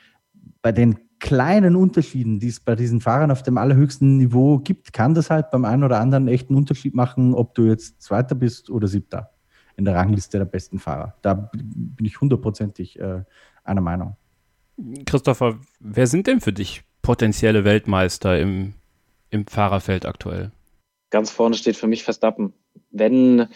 [0.62, 5.14] bei den kleinen Unterschieden, die es bei diesen Fahrern auf dem allerhöchsten Niveau gibt, kann
[5.14, 8.88] das halt beim einen oder anderen echten Unterschied machen, ob du jetzt Zweiter bist oder
[8.88, 9.30] Siebter
[9.76, 11.14] in der Rangliste der besten Fahrer.
[11.22, 13.22] Da bin ich hundertprozentig äh,
[13.62, 14.16] einer Meinung.
[15.06, 18.74] Christopher, wer sind denn für dich potenzielle Weltmeister im,
[19.30, 20.50] im Fahrerfeld aktuell?
[21.10, 22.52] Ganz vorne steht für mich Verstappen.
[22.90, 23.46] Wenn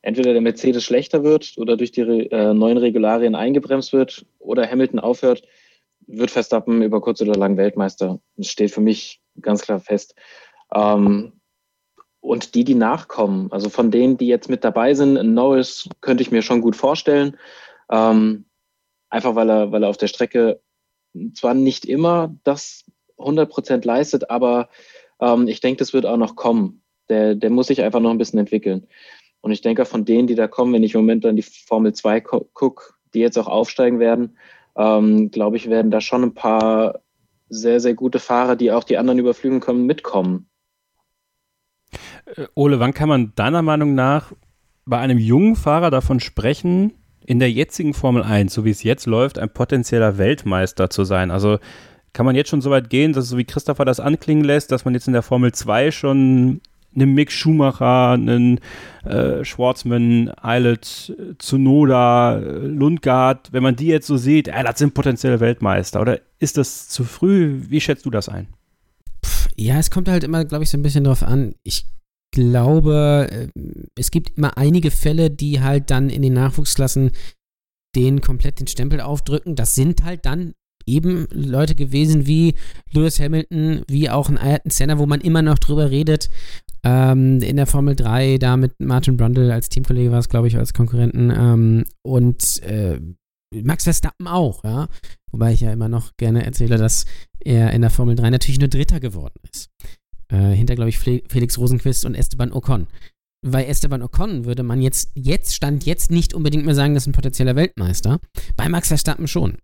[0.00, 5.00] entweder der Mercedes schlechter wird oder durch die äh, neuen Regularien eingebremst wird oder Hamilton
[5.00, 5.42] aufhört,
[6.06, 8.20] wird Verstappen über kurz oder lang Weltmeister.
[8.36, 10.14] Das steht für mich ganz klar fest.
[10.74, 11.32] Ähm,
[12.20, 16.32] und die, die nachkommen, also von denen, die jetzt mit dabei sind, Norris könnte ich
[16.32, 17.36] mir schon gut vorstellen.
[17.90, 18.46] Ähm,
[19.10, 20.60] einfach weil er, weil er auf der Strecke
[21.34, 22.84] zwar nicht immer das
[23.18, 24.68] 100% leistet, aber
[25.20, 26.82] ähm, ich denke, das wird auch noch kommen.
[27.08, 28.88] Der, der muss sich einfach noch ein bisschen entwickeln.
[29.40, 31.92] Und ich denke, von denen, die da kommen, wenn ich im Moment an die Formel
[31.92, 34.36] 2 gucke, die jetzt auch aufsteigen werden,
[34.76, 37.00] ähm, glaube ich, werden da schon ein paar
[37.48, 40.48] sehr, sehr gute Fahrer, die auch die anderen überflügen können, mitkommen.
[42.26, 44.32] Äh, Ole, wann kann man deiner Meinung nach
[44.84, 46.92] bei einem jungen Fahrer davon sprechen,
[47.24, 51.30] in der jetzigen Formel 1, so wie es jetzt läuft, ein potenzieller Weltmeister zu sein?
[51.30, 51.58] Also
[52.12, 54.84] kann man jetzt schon so weit gehen, dass so wie Christopher das anklingen lässt, dass
[54.84, 56.60] man jetzt in der Formel 2 schon
[56.96, 58.60] einen Mick Schumacher, einen
[59.04, 65.40] äh, Schwarzman, Eilert, Zunoda, Lundgaard, wenn man die jetzt so sieht, äh, das sind potenzielle
[65.40, 66.00] Weltmeister.
[66.00, 67.60] Oder ist das zu früh?
[67.68, 68.48] Wie schätzt du das ein?
[69.56, 71.54] Ja, es kommt halt immer, glaube ich, so ein bisschen drauf an.
[71.62, 71.86] Ich
[72.32, 73.60] glaube, äh,
[73.96, 77.12] es gibt immer einige Fälle, die halt dann in den Nachwuchsklassen
[77.94, 79.56] den komplett den Stempel aufdrücken.
[79.56, 80.52] Das sind halt dann
[80.86, 82.54] eben Leute gewesen wie
[82.92, 86.30] Lewis Hamilton, wie auch ein Ayrton Senna, wo man immer noch drüber redet
[86.86, 90.56] ähm, in der Formel 3, da mit Martin Brundle als Teamkollege war es, glaube ich,
[90.56, 91.32] als Konkurrenten.
[91.36, 93.00] Ähm, und äh,
[93.52, 94.88] Max Verstappen auch, ja.
[95.32, 97.04] Wobei ich ja immer noch gerne erzähle, dass
[97.40, 99.68] er in der Formel 3 natürlich nur Dritter geworden ist.
[100.28, 102.86] Äh, hinter, glaube ich, Felix Rosenquist und Esteban Ocon.
[103.44, 107.08] Bei Esteban Ocon würde man jetzt, jetzt, Stand jetzt nicht unbedingt mehr sagen, das ist
[107.08, 108.20] ein potenzieller Weltmeister.
[108.56, 109.58] Bei Max Verstappen schon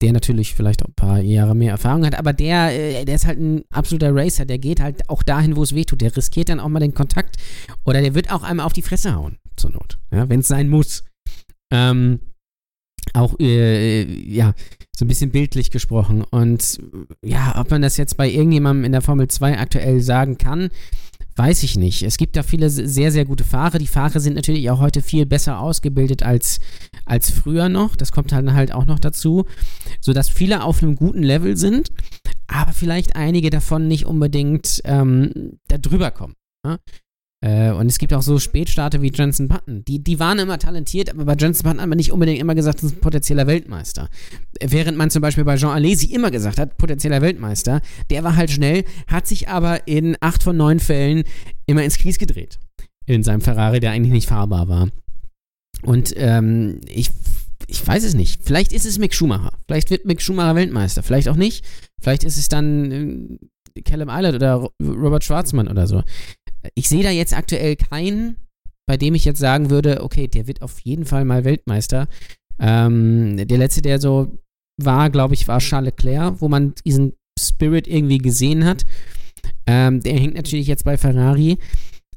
[0.00, 3.26] der natürlich vielleicht auch ein paar Jahre mehr Erfahrung hat, aber der, äh, der ist
[3.26, 6.00] halt ein absoluter Racer, der geht halt auch dahin, wo es weh tut.
[6.00, 7.36] Der riskiert dann auch mal den Kontakt
[7.84, 10.68] oder der wird auch einmal auf die Fresse hauen, zur Not, ja, wenn es sein
[10.68, 11.04] muss.
[11.72, 12.20] Ähm,
[13.14, 14.54] auch, äh, ja,
[14.96, 16.22] so ein bisschen bildlich gesprochen.
[16.22, 16.80] Und
[17.24, 20.70] ja, ob man das jetzt bei irgendjemandem in der Formel 2 aktuell sagen kann,
[21.38, 22.02] Weiß ich nicht.
[22.02, 23.78] Es gibt da viele sehr, sehr gute Fahrer.
[23.78, 26.58] Die Fahrer sind natürlich auch heute viel besser ausgebildet als,
[27.04, 27.94] als früher noch.
[27.94, 29.44] Das kommt dann halt auch noch dazu.
[30.00, 31.90] Sodass viele auf einem guten Level sind,
[32.48, 36.34] aber vielleicht einige davon nicht unbedingt ähm, da drüber kommen.
[36.66, 36.80] Ne?
[37.40, 39.84] Äh, und es gibt auch so Spätstarter wie Jensen Button.
[39.84, 42.78] Die, die waren immer talentiert, aber bei Jensen Button hat man nicht unbedingt immer gesagt,
[42.78, 44.08] das ist ein potenzieller Weltmeister.
[44.60, 47.80] Während man zum Beispiel bei Jean Alesi immer gesagt hat, potenzieller Weltmeister,
[48.10, 51.22] der war halt schnell, hat sich aber in acht von neun Fällen
[51.66, 52.58] immer ins Kies gedreht.
[53.06, 54.88] In seinem Ferrari, der eigentlich nicht fahrbar war.
[55.82, 57.10] Und ähm, ich,
[57.68, 58.42] ich weiß es nicht.
[58.42, 59.52] Vielleicht ist es Mick Schumacher.
[59.66, 61.04] Vielleicht wird Mick Schumacher Weltmeister.
[61.04, 61.64] Vielleicht auch nicht.
[62.00, 63.38] Vielleicht ist es dann
[63.76, 66.02] äh, Callum Eilert oder Robert Schwarzmann oder so
[66.74, 68.36] ich sehe da jetzt aktuell keinen,
[68.86, 72.08] bei dem ich jetzt sagen würde, okay, der wird auf jeden Fall mal Weltmeister.
[72.58, 74.38] Ähm, der letzte, der so
[74.80, 78.86] war, glaube ich, war Charles Leclerc, wo man diesen Spirit irgendwie gesehen hat.
[79.66, 81.58] Ähm, der hängt natürlich jetzt bei Ferrari.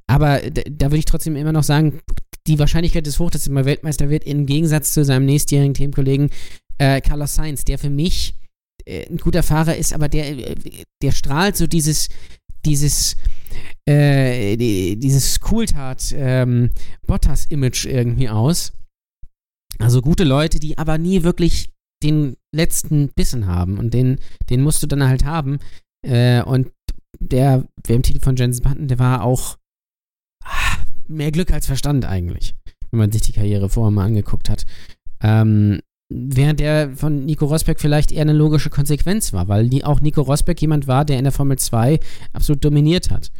[0.08, 2.00] Aber da würde ich trotzdem immer noch sagen,
[2.48, 6.30] die Wahrscheinlichkeit ist hoch, dass er mal Weltmeister wird, im Gegensatz zu seinem nächstjährigen Teamkollegen
[6.80, 8.36] äh, Carlos Sainz, der für mich
[8.86, 10.56] äh, ein guter Fahrer ist, aber der, äh,
[11.02, 12.10] der strahlt so dieses,
[12.66, 13.16] dieses,
[13.86, 16.72] äh, dieses Cooltat ähm,
[17.08, 18.74] Bottas-Image irgendwie aus.
[19.80, 21.72] Also gute Leute, die aber nie wirklich
[22.04, 25.60] den letzten Bissen haben und den, den musst du dann halt haben.
[26.06, 26.72] Äh, und
[27.20, 29.58] der WM-Titel von Jensen Button, der war auch
[30.44, 32.56] ah, mehr Glück als Verstand eigentlich,
[32.90, 34.66] wenn man sich die Karriere vorher mal angeguckt hat.
[35.22, 35.82] Ähm,
[36.12, 40.62] während der von Nico Rosberg vielleicht eher eine logische Konsequenz war, weil auch Nico Rosberg
[40.62, 42.00] jemand war, der in der Formel 2
[42.34, 43.32] absolut dominiert hat.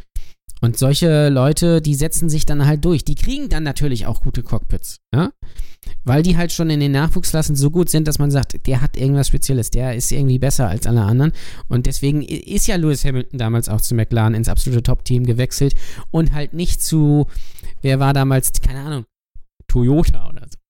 [0.62, 3.04] Und solche Leute, die setzen sich dann halt durch.
[3.04, 5.32] Die kriegen dann natürlich auch gute Cockpits, ja?
[6.04, 8.96] Weil die halt schon in den Nachwuchsklassen so gut sind, dass man sagt, der hat
[8.96, 11.32] irgendwas Spezielles, der ist irgendwie besser als alle anderen.
[11.68, 15.74] Und deswegen ist ja Lewis Hamilton damals auch zu McLaren ins absolute Top-Team gewechselt
[16.12, 17.26] und halt nicht zu,
[17.82, 19.04] wer war damals, keine Ahnung,
[19.66, 20.61] Toyota oder so.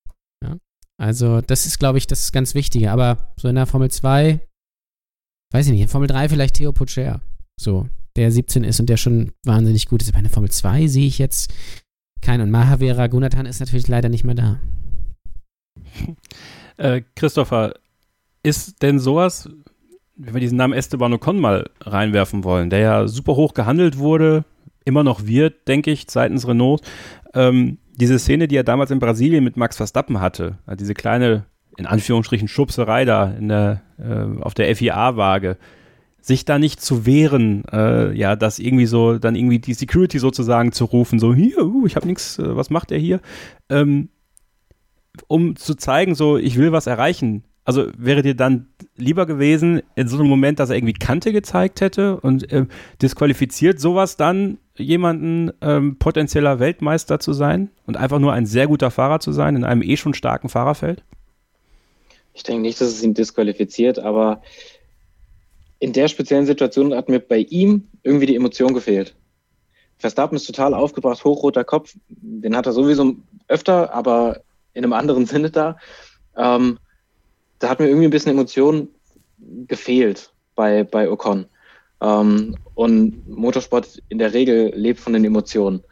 [1.02, 2.92] Also, das ist, glaube ich, das ganz Wichtige.
[2.92, 4.38] Aber so in der Formel 2,
[5.50, 7.20] weiß ich nicht, in Formel 3 vielleicht Theo Pocher.
[7.58, 10.12] So, der 17 ist und der schon wahnsinnig gut ist.
[10.12, 11.52] Bei der Formel 2 sehe ich jetzt
[12.20, 12.42] keinen.
[12.42, 14.60] Und Mahavira Gunathan ist natürlich leider nicht mehr da.
[16.78, 17.74] Äh, Christopher,
[18.42, 19.48] ist denn sowas,
[20.16, 24.44] wenn wir diesen Namen Esteban Ocon mal reinwerfen wollen, der ja super hoch gehandelt wurde,
[24.86, 26.80] immer noch wird, denke ich, seitens Renault,
[27.34, 31.46] ähm, diese Szene, die er damals in Brasilien mit Max Verstappen hatte, also diese kleine,
[31.76, 35.56] in Anführungsstrichen, Schubserei da in der, äh, auf der FIA-Waage,
[36.20, 40.72] sich da nicht zu wehren, äh, ja, das irgendwie so, dann irgendwie die Security sozusagen
[40.72, 43.20] zu rufen, so, hier, uh, ich habe nichts, äh, was macht er hier?
[43.68, 44.08] Ähm,
[45.26, 47.44] um zu zeigen, so, ich will was erreichen.
[47.64, 51.80] Also wäre dir dann lieber gewesen, in so einem Moment, dass er irgendwie Kante gezeigt
[51.80, 52.66] hätte und äh,
[53.00, 58.90] disqualifiziert sowas dann, jemanden ähm, potenzieller Weltmeister zu sein und einfach nur ein sehr guter
[58.90, 61.04] Fahrer zu sein in einem eh schon starken Fahrerfeld?
[62.34, 64.42] Ich denke nicht, dass es ihn disqualifiziert, aber
[65.78, 69.14] in der speziellen Situation hat mir bei ihm irgendwie die Emotion gefehlt.
[69.98, 71.94] Verstappen ist total aufgebracht, hochroter Kopf.
[72.08, 73.16] Den hat er sowieso
[73.48, 74.42] öfter, aber
[74.74, 75.76] in einem anderen Sinne da.
[76.36, 76.78] Ähm,
[77.62, 78.88] da hat mir irgendwie ein bisschen Emotion
[79.38, 81.46] gefehlt bei, bei Ocon.
[82.00, 85.82] Ähm, und Motorsport in der Regel lebt von den Emotionen.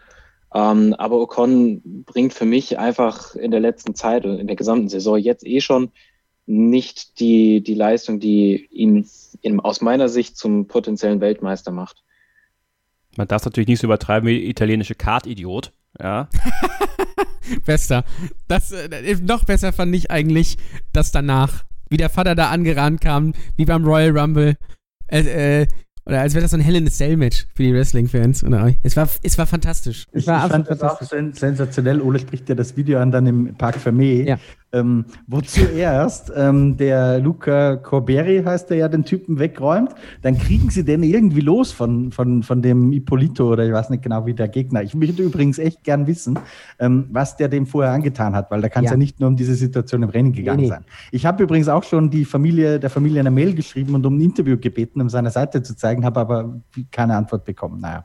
[0.52, 4.88] Ähm, aber Ocon bringt für mich einfach in der letzten Zeit und in der gesamten
[4.88, 5.92] Saison jetzt eh schon
[6.46, 9.08] nicht die, die Leistung, die ihn
[9.40, 12.02] in, aus meiner Sicht zum potenziellen Weltmeister macht.
[13.16, 15.72] Man darf es natürlich nicht so übertreiben wie italienische Kartidiot.
[15.98, 16.28] Ja.
[17.64, 18.04] Bester.
[18.48, 20.58] Das äh, noch besser fand ich eigentlich,
[20.92, 24.56] dass danach, wie der Vater da angerannt kam, wie beim Royal Rumble.
[25.08, 25.66] Äh, äh,
[26.06, 28.42] oder als wäre das so ein Hell in a Cell Match für die Wrestling-Fans.
[28.82, 30.06] Es war, es war fantastisch.
[30.12, 32.00] Ich, war ich fand das auch sensationell.
[32.00, 34.24] Ole spricht ja das Video an dann im Park Fermé.
[34.24, 34.38] Ja
[34.72, 39.94] ähm, wo zuerst ähm, der Luca Corberi, heißt er ja, den Typen wegräumt.
[40.22, 44.02] Dann kriegen sie den irgendwie los von, von, von dem Ippolito oder ich weiß nicht
[44.02, 44.82] genau, wie der Gegner.
[44.82, 46.38] Ich möchte übrigens echt gern wissen,
[46.78, 48.94] ähm, was der dem vorher angetan hat, weil da kann es ja.
[48.94, 48.98] ja.
[48.98, 50.68] nicht nur um diese Situation im Rennen gegangen nee, nee.
[50.68, 50.84] sein.
[51.10, 54.20] Ich habe übrigens auch schon die Familie, der Familie eine Mail geschrieben und um ein
[54.20, 56.60] Interview gebeten, um seine Seite zu zeigen, habe aber
[56.90, 57.80] keine Antwort bekommen.
[57.80, 58.04] Naja.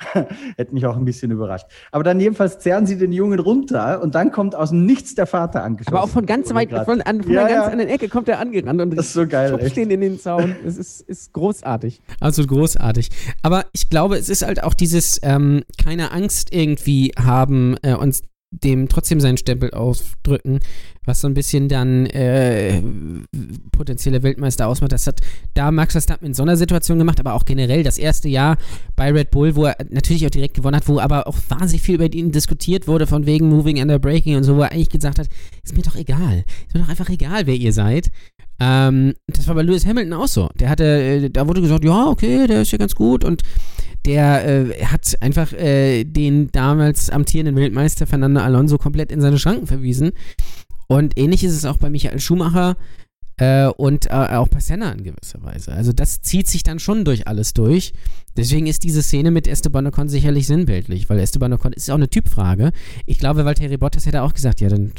[0.56, 1.66] Hätte mich auch ein bisschen überrascht.
[1.92, 5.26] Aber dann jedenfalls zerren sie den Jungen runter und dann kommt aus dem Nichts der
[5.26, 5.94] Vater angeschossen.
[5.94, 7.72] Aber auch von ganz weit, von, an, von ja, der ganz ja.
[7.72, 9.58] anderen Ecke kommt er angerannt und das ist so geil.
[9.70, 10.56] stehen in den Zaun.
[10.64, 12.02] Es ist, ist großartig.
[12.20, 13.10] Also großartig.
[13.42, 18.22] Aber ich glaube, es ist halt auch dieses ähm, keine Angst irgendwie haben, äh, uns
[18.50, 20.58] dem trotzdem seinen Stempel aufdrücken,
[21.04, 22.82] was so ein bisschen dann äh,
[23.70, 24.92] potenzielle Weltmeister ausmacht.
[24.92, 25.20] Das hat
[25.54, 28.58] da Max Verstappen in so einer Situation gemacht, aber auch generell das erste Jahr
[28.96, 31.94] bei Red Bull, wo er natürlich auch direkt gewonnen hat, wo aber auch wahnsinnig viel
[31.94, 35.20] über ihn diskutiert wurde, von wegen Moving under Breaking und so, wo er eigentlich gesagt
[35.20, 35.28] hat,
[35.62, 36.44] ist mir doch egal.
[36.66, 38.10] Ist mir doch einfach egal, wer ihr seid.
[38.58, 40.50] Ähm, das war bei Lewis Hamilton auch so.
[40.58, 43.42] Der hatte, äh, da wurde gesagt, ja, okay, der ist ja ganz gut und
[44.06, 49.66] der äh, hat einfach äh, den damals amtierenden Weltmeister Fernando Alonso komplett in seine Schranken
[49.66, 50.12] verwiesen.
[50.86, 52.76] Und ähnlich ist es auch bei Michael Schumacher
[53.36, 55.72] äh, und äh, auch bei Senna in gewisser Weise.
[55.72, 57.92] Also das zieht sich dann schon durch alles durch.
[58.36, 62.08] Deswegen ist diese Szene mit Esteban Ocon sicherlich sinnbildlich, weil Esteban Ocon ist auch eine
[62.08, 62.72] Typfrage.
[63.06, 64.92] Ich glaube, Valtteri Bottas hätte auch gesagt, ja, dann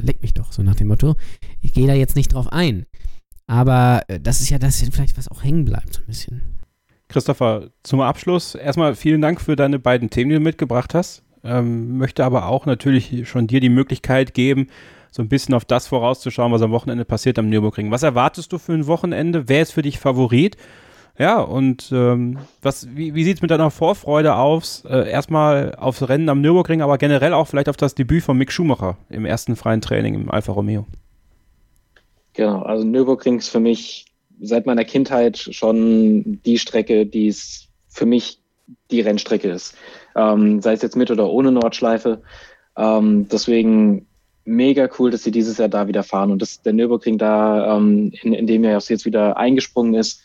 [0.00, 1.16] leck mich doch, so nach dem Motto.
[1.60, 2.86] Ich gehe da jetzt nicht drauf ein.
[3.46, 6.59] Aber äh, das ist ja das vielleicht, was auch hängen bleibt, so ein bisschen.
[7.10, 11.22] Christopher, zum Abschluss erstmal vielen Dank für deine beiden Themen, die du mitgebracht hast.
[11.42, 14.68] Ähm, möchte aber auch natürlich schon dir die Möglichkeit geben,
[15.10, 17.90] so ein bisschen auf das vorauszuschauen, was am Wochenende passiert am Nürburgring.
[17.90, 19.48] Was erwartest du für ein Wochenende?
[19.48, 20.56] Wer ist für dich Favorit?
[21.18, 24.84] Ja, und ähm, was, wie, wie sieht es mit deiner Vorfreude aus?
[24.88, 28.52] Äh, erstmal aufs Rennen am Nürburgring, aber generell auch vielleicht auf das Debüt von Mick
[28.52, 30.86] Schumacher im ersten freien Training im Alfa Romeo.
[32.34, 34.06] Genau, also Nürburgring ist für mich
[34.40, 38.40] seit meiner Kindheit schon die Strecke, die es für mich
[38.90, 39.74] die Rennstrecke ist.
[40.16, 42.22] Ähm, sei es jetzt mit oder ohne Nordschleife.
[42.76, 44.06] Ähm, deswegen
[44.44, 48.12] mega cool, dass sie dieses Jahr da wieder fahren und dass der Nürburgring da, ähm,
[48.22, 50.22] in, in dem er jetzt wieder eingesprungen ist,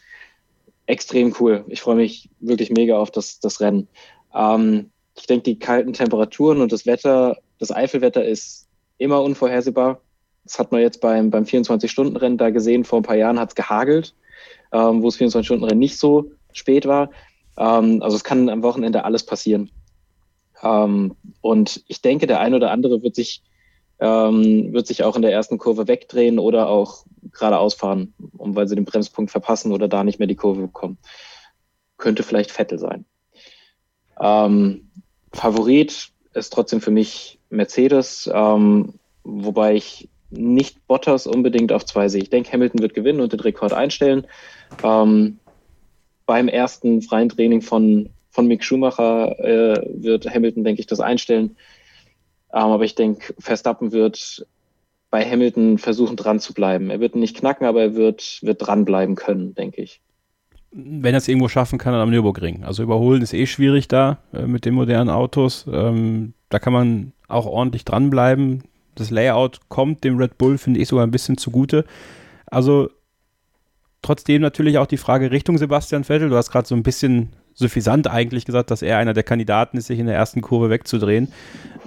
[0.85, 1.65] extrem cool.
[1.67, 3.87] Ich freue mich wirklich mega auf das, das Rennen.
[4.33, 10.01] Ähm, ich denke, die kalten Temperaturen und das Wetter, das Eifelwetter ist immer unvorhersehbar.
[10.45, 12.85] Das hat man jetzt beim, beim 24-Stunden-Rennen da gesehen.
[12.85, 14.15] Vor ein paar Jahren hat es gehagelt,
[14.71, 17.09] ähm, wo es 24-Stunden-Rennen nicht so spät war.
[17.57, 19.71] Ähm, also es kann am Wochenende alles passieren.
[20.61, 23.41] Ähm, und ich denke, der ein oder andere wird sich,
[23.99, 28.67] ähm, wird sich auch in der ersten Kurve wegdrehen oder auch geradeaus fahren, um weil
[28.67, 30.97] sie den Bremspunkt verpassen oder da nicht mehr die Kurve bekommen.
[31.97, 33.05] Könnte vielleicht Vettel sein.
[34.19, 34.91] Ähm,
[35.33, 38.93] Favorit ist trotzdem für mich Mercedes, ähm,
[39.23, 42.21] wobei ich nicht Bottas unbedingt auf zwei sehe.
[42.21, 44.25] Ich denke, Hamilton wird gewinnen und den Rekord einstellen.
[44.83, 45.39] Ähm,
[46.25, 51.55] beim ersten freien Training von, von Mick Schumacher äh, wird Hamilton, denke ich, das einstellen.
[52.53, 54.45] Ähm, aber ich denke, Verstappen wird
[55.11, 56.89] bei Hamilton versuchen, dran zu bleiben.
[56.89, 60.01] Er wird nicht knacken, aber er wird, wird dranbleiben können, denke ich.
[60.71, 62.65] Wenn er es irgendwo schaffen kann, dann am Nürburgring.
[62.65, 65.65] Also überholen ist eh schwierig da äh, mit den modernen Autos.
[65.71, 68.63] Ähm, da kann man auch ordentlich dranbleiben
[68.95, 71.85] das Layout kommt dem Red Bull, finde ich, sogar ein bisschen zugute.
[72.47, 72.89] Also
[74.01, 76.29] trotzdem natürlich auch die Frage Richtung Sebastian Vettel.
[76.29, 79.87] Du hast gerade so ein bisschen suffisant eigentlich gesagt, dass er einer der Kandidaten ist,
[79.87, 81.29] sich in der ersten Kurve wegzudrehen.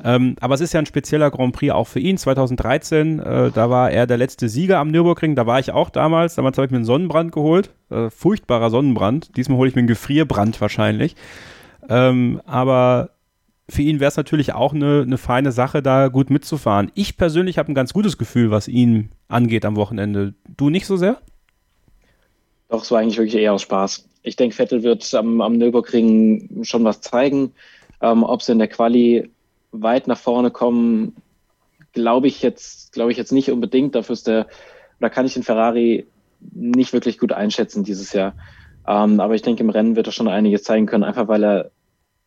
[0.02, 2.16] Ähm, aber es ist ja ein spezieller Grand Prix auch für ihn.
[2.16, 5.36] 2013, äh, da war er der letzte Sieger am Nürburgring.
[5.36, 6.34] Da war ich auch damals.
[6.34, 7.70] Damals habe ich mir einen Sonnenbrand geholt.
[7.90, 9.36] Äh, furchtbarer Sonnenbrand.
[9.36, 11.16] Diesmal hole ich mir einen Gefrierbrand wahrscheinlich.
[11.88, 13.10] Ähm, aber
[13.70, 16.90] für ihn wäre es natürlich auch eine, eine feine Sache, da gut mitzufahren.
[16.94, 20.34] Ich persönlich habe ein ganz gutes Gefühl, was ihn angeht am Wochenende.
[20.56, 21.20] Du nicht so sehr?
[22.68, 24.08] Doch, es war eigentlich wirklich eher aus Spaß.
[24.22, 27.52] Ich denke, Vettel wird am, am Nürburgring schon was zeigen.
[28.00, 29.30] Ähm, ob sie in der Quali
[29.72, 31.16] weit nach vorne kommen,
[31.92, 33.94] glaube ich jetzt, glaube ich jetzt nicht unbedingt.
[33.94, 34.46] Dafür ist der,
[35.00, 36.06] da kann ich den Ferrari
[36.52, 38.34] nicht wirklich gut einschätzen dieses Jahr.
[38.86, 41.70] Ähm, aber ich denke, im Rennen wird er schon einiges zeigen können, einfach weil er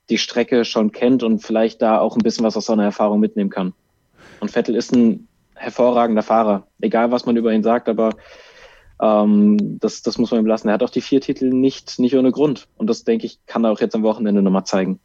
[0.10, 3.50] die Strecke schon kennt und vielleicht da auch ein bisschen was aus seiner Erfahrung mitnehmen
[3.50, 3.74] kann.
[4.40, 8.16] Und Vettel ist ein hervorragender Fahrer, egal was man über ihn sagt, aber
[9.02, 10.68] ähm, das, das muss man ihm lassen.
[10.68, 12.68] Er hat auch die vier Titel nicht, nicht ohne Grund.
[12.78, 15.00] Und das, denke ich, kann er auch jetzt am Wochenende nochmal zeigen.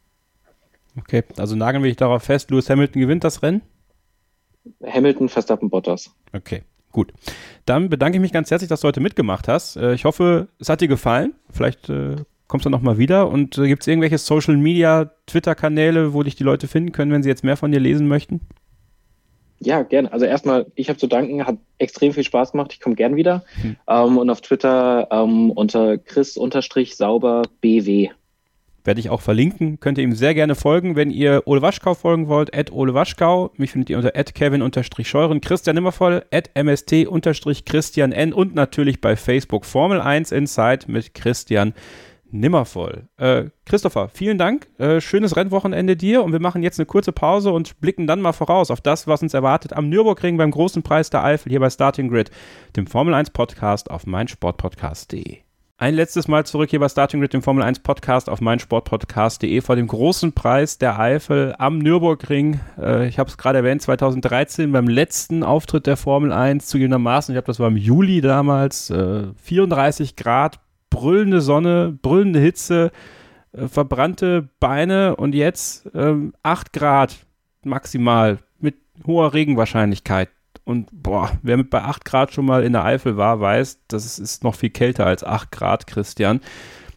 [0.97, 3.61] Okay, also nageln wir dich darauf fest, Lewis Hamilton gewinnt das Rennen?
[4.83, 6.11] Hamilton, Verstappen, Bottas.
[6.33, 7.13] Okay, gut.
[7.65, 9.77] Dann bedanke ich mich ganz herzlich, dass du heute mitgemacht hast.
[9.77, 11.35] Äh, ich hoffe, es hat dir gefallen.
[11.51, 12.17] Vielleicht äh,
[12.47, 16.43] kommst du nochmal wieder und äh, gibt es irgendwelche Social Media, Twitter-Kanäle, wo dich die
[16.43, 18.41] Leute finden können, wenn sie jetzt mehr von dir lesen möchten?
[19.59, 20.13] Ja, gerne.
[20.13, 22.73] Also erstmal, ich habe zu danken, hat extrem viel Spaß gemacht.
[22.73, 23.43] Ich komme gern wieder.
[23.61, 23.75] Hm.
[23.87, 28.09] Ähm, und auf Twitter ähm, unter chris-sauber-bw.
[28.83, 29.79] Werde ich auch verlinken.
[29.79, 32.55] Könnt ihr ihm sehr gerne folgen, wenn ihr Ole Waschkau folgen wollt.
[32.55, 33.51] At Ole Waschkau.
[33.57, 35.41] Mich findet ihr unter at Kevin-Scheuren.
[35.41, 36.23] Christian Nimmervoll.
[36.31, 38.33] At MST-Christian N.
[38.33, 42.06] Und natürlich bei Facebook Formel 1 Inside mit Christian nimmervoll.
[43.17, 44.67] Äh, Christopher, vielen Dank.
[44.77, 48.33] Äh, schönes Rennwochenende dir und wir machen jetzt eine kurze Pause und blicken dann mal
[48.33, 51.69] voraus auf das, was uns erwartet am Nürburgring beim großen Preis der Eifel hier bei
[51.69, 52.31] Starting Grid,
[52.75, 55.37] dem Formel 1 Podcast auf meinsportpodcast.de.
[55.79, 59.75] Ein letztes Mal zurück hier bei Starting Grid, dem Formel 1 Podcast auf meinsportpodcast.de vor
[59.75, 62.59] dem großen Preis der Eifel am Nürburgring.
[62.79, 67.33] Äh, ich habe es gerade erwähnt, 2013 beim letzten Auftritt der Formel 1 zugegebenermaßen.
[67.33, 70.59] Ich habe das war im Juli damals, 34 äh, Grad
[70.89, 72.91] brüllende Sonne, brüllende Hitze,
[73.51, 77.17] äh, verbrannte Beine und jetzt ähm, 8 Grad
[77.63, 78.75] maximal mit
[79.05, 80.29] hoher Regenwahrscheinlichkeit.
[80.63, 84.19] Und boah, wer mit bei 8 Grad schon mal in der Eifel war, weiß, das
[84.19, 86.41] ist noch viel kälter als 8 Grad, Christian.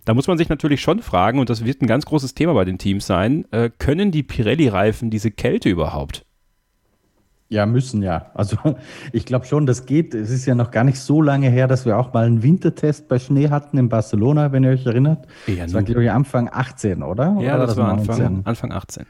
[0.04, 2.64] Da muss man sich natürlich schon fragen, und das wird ein ganz großes Thema bei
[2.64, 6.24] den Teams sein, äh, können die Pirelli-Reifen diese Kälte überhaupt?
[7.52, 8.30] Ja, müssen ja.
[8.32, 8.56] Also
[9.12, 10.14] ich glaube schon, das geht.
[10.14, 13.08] Es ist ja noch gar nicht so lange her, dass wir auch mal einen Wintertest
[13.08, 15.26] bei Schnee hatten in Barcelona, wenn ihr euch erinnert.
[15.48, 17.36] Ja, das war, glaube ich, Anfang 18, oder?
[17.40, 19.04] Ja, oder das, war Anfang, Anfang 18.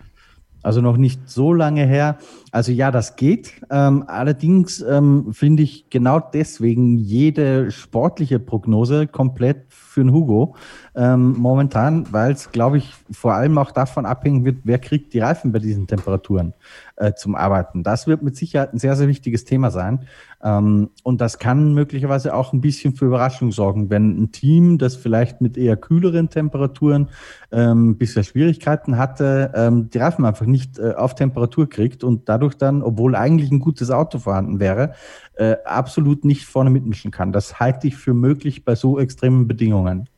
[0.63, 2.19] Also noch nicht so lange her.
[2.53, 3.53] Also ja, das geht.
[3.71, 10.57] Ähm, allerdings ähm, finde ich genau deswegen jede sportliche Prognose komplett für den Hugo
[10.95, 15.21] ähm, momentan, weil es, glaube ich, vor allem auch davon abhängen wird, wer kriegt die
[15.21, 16.55] Reifen bei diesen Temperaturen.
[17.01, 17.83] äh, zum Arbeiten.
[17.83, 20.07] Das wird mit Sicherheit ein sehr, sehr wichtiges Thema sein.
[20.43, 24.97] Ähm, und das kann möglicherweise auch ein bisschen für Überraschung sorgen, wenn ein Team, das
[24.97, 27.11] vielleicht mit eher kühleren Temperaturen
[27.53, 32.55] ähm, bisher Schwierigkeiten hatte, ähm, die Reifen einfach nicht äh, auf Temperatur kriegt und dadurch
[32.55, 34.95] dann, obwohl eigentlich ein gutes Auto vorhanden wäre,
[35.35, 37.33] äh, absolut nicht vorne mitmischen kann.
[37.33, 40.09] Das halte ich für möglich bei so extremen Bedingungen.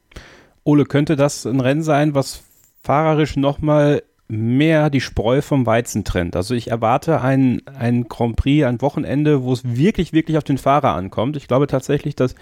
[0.65, 2.45] Ole, könnte das ein Rennen sein, was
[2.83, 4.03] fahrerisch nochmal
[4.33, 6.37] mehr die Spreu vom Weizen trennt.
[6.37, 10.57] Also ich erwarte ein, ein Grand Prix, ein Wochenende, wo es wirklich, wirklich auf den
[10.57, 11.37] Fahrer ankommt.
[11.37, 12.35] Ich glaube tatsächlich, dass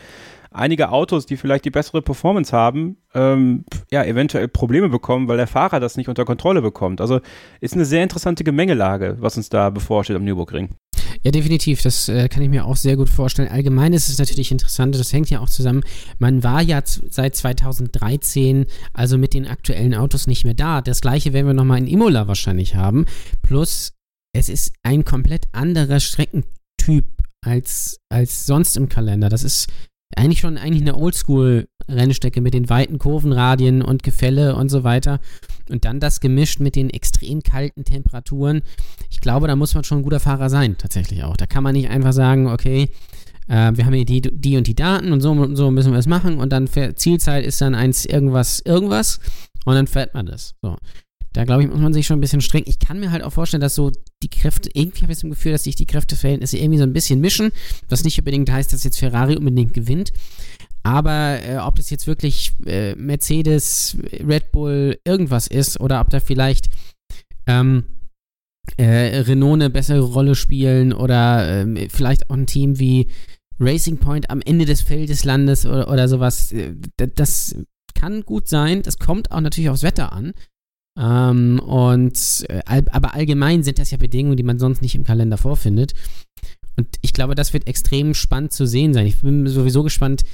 [0.52, 5.48] einige Autos, die vielleicht die bessere Performance haben, ähm, ja, eventuell Probleme bekommen, weil der
[5.48, 7.00] Fahrer das nicht unter Kontrolle bekommt.
[7.00, 7.20] Also
[7.60, 10.70] ist eine sehr interessante Gemengelage, was uns da bevorsteht am Nürburgring.
[11.22, 11.82] Ja, definitiv.
[11.82, 13.48] Das äh, kann ich mir auch sehr gut vorstellen.
[13.48, 15.82] Allgemein ist es natürlich interessant, das hängt ja auch zusammen.
[16.18, 20.80] Man war ja seit 2013 also mit den aktuellen Autos nicht mehr da.
[20.80, 23.06] Das gleiche werden wir nochmal in Imola wahrscheinlich haben.
[23.42, 23.92] Plus,
[24.32, 27.06] es ist ein komplett anderer Streckentyp
[27.44, 29.28] als, als sonst im Kalender.
[29.28, 29.68] Das ist
[30.16, 35.20] eigentlich schon eigentlich eine Oldschool-Rennstrecke mit den weiten Kurvenradien und Gefälle und so weiter.
[35.70, 38.62] Und dann das gemischt mit den extrem kalten Temperaturen.
[39.10, 41.36] Ich glaube, da muss man schon ein guter Fahrer sein, tatsächlich auch.
[41.36, 42.88] Da kann man nicht einfach sagen, okay,
[43.48, 45.98] äh, wir haben hier die, die und die Daten und so und so müssen wir
[45.98, 49.20] es machen und dann Zielzeit ist dann eins irgendwas, irgendwas
[49.64, 50.54] und dann fährt man das.
[50.62, 50.76] So.
[51.32, 52.64] Da glaube ich, muss man sich schon ein bisschen streng.
[52.66, 53.92] Ich kann mir halt auch vorstellen, dass so
[54.22, 57.20] die Kräfte, irgendwie habe ich das Gefühl, dass sich die Kräfteverhältnisse irgendwie so ein bisschen
[57.20, 57.52] mischen,
[57.88, 60.12] was nicht unbedingt heißt, dass jetzt Ferrari unbedingt gewinnt.
[60.82, 66.20] Aber äh, ob das jetzt wirklich äh, Mercedes, Red Bull, irgendwas ist oder ob da
[66.20, 66.70] vielleicht
[67.46, 67.84] ähm,
[68.76, 73.08] äh, Renault eine bessere Rolle spielen oder ähm, vielleicht auch ein Team wie
[73.58, 77.54] Racing Point am Ende des Feldeslandes oder, oder sowas, äh, das
[77.94, 78.82] kann gut sein.
[78.82, 80.32] Das kommt auch natürlich aufs Wetter an.
[80.98, 85.36] Ähm, und äh, aber allgemein sind das ja Bedingungen, die man sonst nicht im Kalender
[85.36, 85.94] vorfindet.
[86.76, 89.06] Und ich glaube, das wird extrem spannend zu sehen sein.
[89.06, 90.24] Ich bin sowieso gespannt,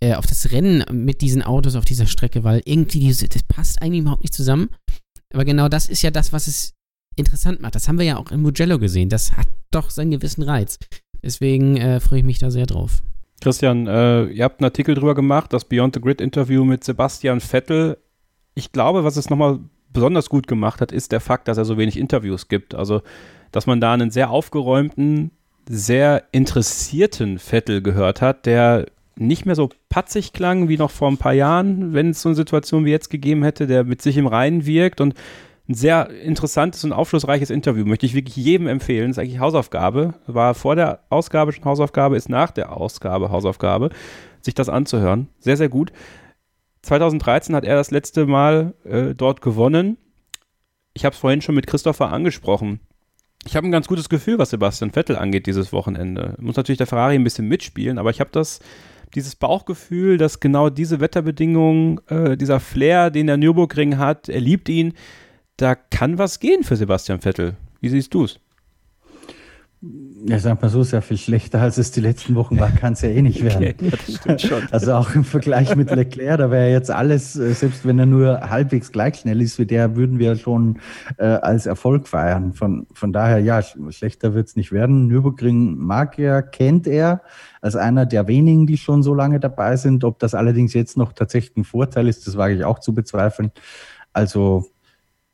[0.00, 3.82] äh, auf das Rennen mit diesen Autos auf dieser Strecke, weil irgendwie diese, das passt
[3.82, 4.70] eigentlich überhaupt nicht zusammen.
[5.32, 6.74] Aber genau das ist ja das, was es
[7.16, 7.74] interessant macht.
[7.74, 9.08] Das haben wir ja auch in Mugello gesehen.
[9.08, 10.78] Das hat doch seinen gewissen Reiz.
[11.22, 13.02] Deswegen äh, freue ich mich da sehr drauf.
[13.40, 17.40] Christian, äh, ihr habt einen Artikel drüber gemacht, das Beyond the Grid Interview mit Sebastian
[17.40, 17.98] Vettel.
[18.54, 19.60] Ich glaube, was es nochmal
[19.92, 22.74] besonders gut gemacht hat, ist der Fakt, dass er so wenig Interviews gibt.
[22.74, 23.02] Also,
[23.52, 25.30] dass man da einen sehr aufgeräumten,
[25.68, 28.86] sehr interessierten Vettel gehört hat, der
[29.18, 32.36] nicht mehr so patzig klang wie noch vor ein paar Jahren, wenn es so eine
[32.36, 35.14] Situation wie jetzt gegeben hätte, der mit sich im Reinen wirkt und
[35.68, 37.84] ein sehr interessantes und aufschlussreiches Interview.
[37.84, 39.08] Möchte ich wirklich jedem empfehlen.
[39.08, 40.14] Das ist eigentlich Hausaufgabe.
[40.26, 43.90] War vor der Ausgabe schon Hausaufgabe, ist nach der Ausgabe Hausaufgabe,
[44.40, 45.28] sich das anzuhören.
[45.40, 45.92] Sehr, sehr gut.
[46.82, 49.98] 2013 hat er das letzte Mal äh, dort gewonnen.
[50.94, 52.80] Ich habe es vorhin schon mit Christopher angesprochen.
[53.44, 56.34] Ich habe ein ganz gutes Gefühl, was Sebastian Vettel angeht dieses Wochenende.
[56.38, 58.60] Muss natürlich der Ferrari ein bisschen mitspielen, aber ich habe das
[59.14, 64.68] dieses Bauchgefühl, dass genau diese Wetterbedingungen, äh, dieser Flair, den der Nürburgring hat, er liebt
[64.68, 64.94] ihn,
[65.56, 67.56] da kann was gehen für Sebastian Vettel.
[67.80, 68.40] Wie siehst du es?
[69.80, 73.02] Ja, sag mal so, sehr viel schlechter als es die letzten Wochen war, kann es
[73.02, 73.92] ja eh nicht werden.
[74.24, 74.36] Okay,
[74.72, 78.50] also auch im Vergleich mit Leclerc, da wäre jetzt alles, äh, selbst wenn er nur
[78.50, 80.80] halbwegs gleich schnell ist wie der, würden wir schon
[81.16, 82.54] äh, als Erfolg feiern.
[82.54, 85.06] Von, von daher, ja, schlechter wird es nicht werden.
[85.06, 87.22] Nürburgring mag er, kennt er
[87.60, 90.02] als einer der wenigen, die schon so lange dabei sind.
[90.02, 93.52] Ob das allerdings jetzt noch tatsächlich ein Vorteil ist, das wage ich auch zu bezweifeln.
[94.12, 94.66] Also,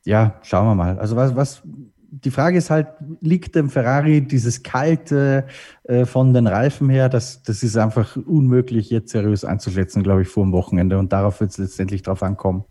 [0.05, 0.99] ja, schauen wir mal.
[0.99, 1.63] Also was, was
[2.23, 2.87] die Frage ist halt,
[3.21, 5.45] liegt dem Ferrari dieses Kalte
[5.83, 7.09] äh, von den Reifen her?
[7.09, 10.97] Das, das ist einfach unmöglich jetzt seriös einzuschätzen, glaube ich, vor dem Wochenende.
[10.97, 12.63] Und darauf wird es letztendlich drauf ankommen.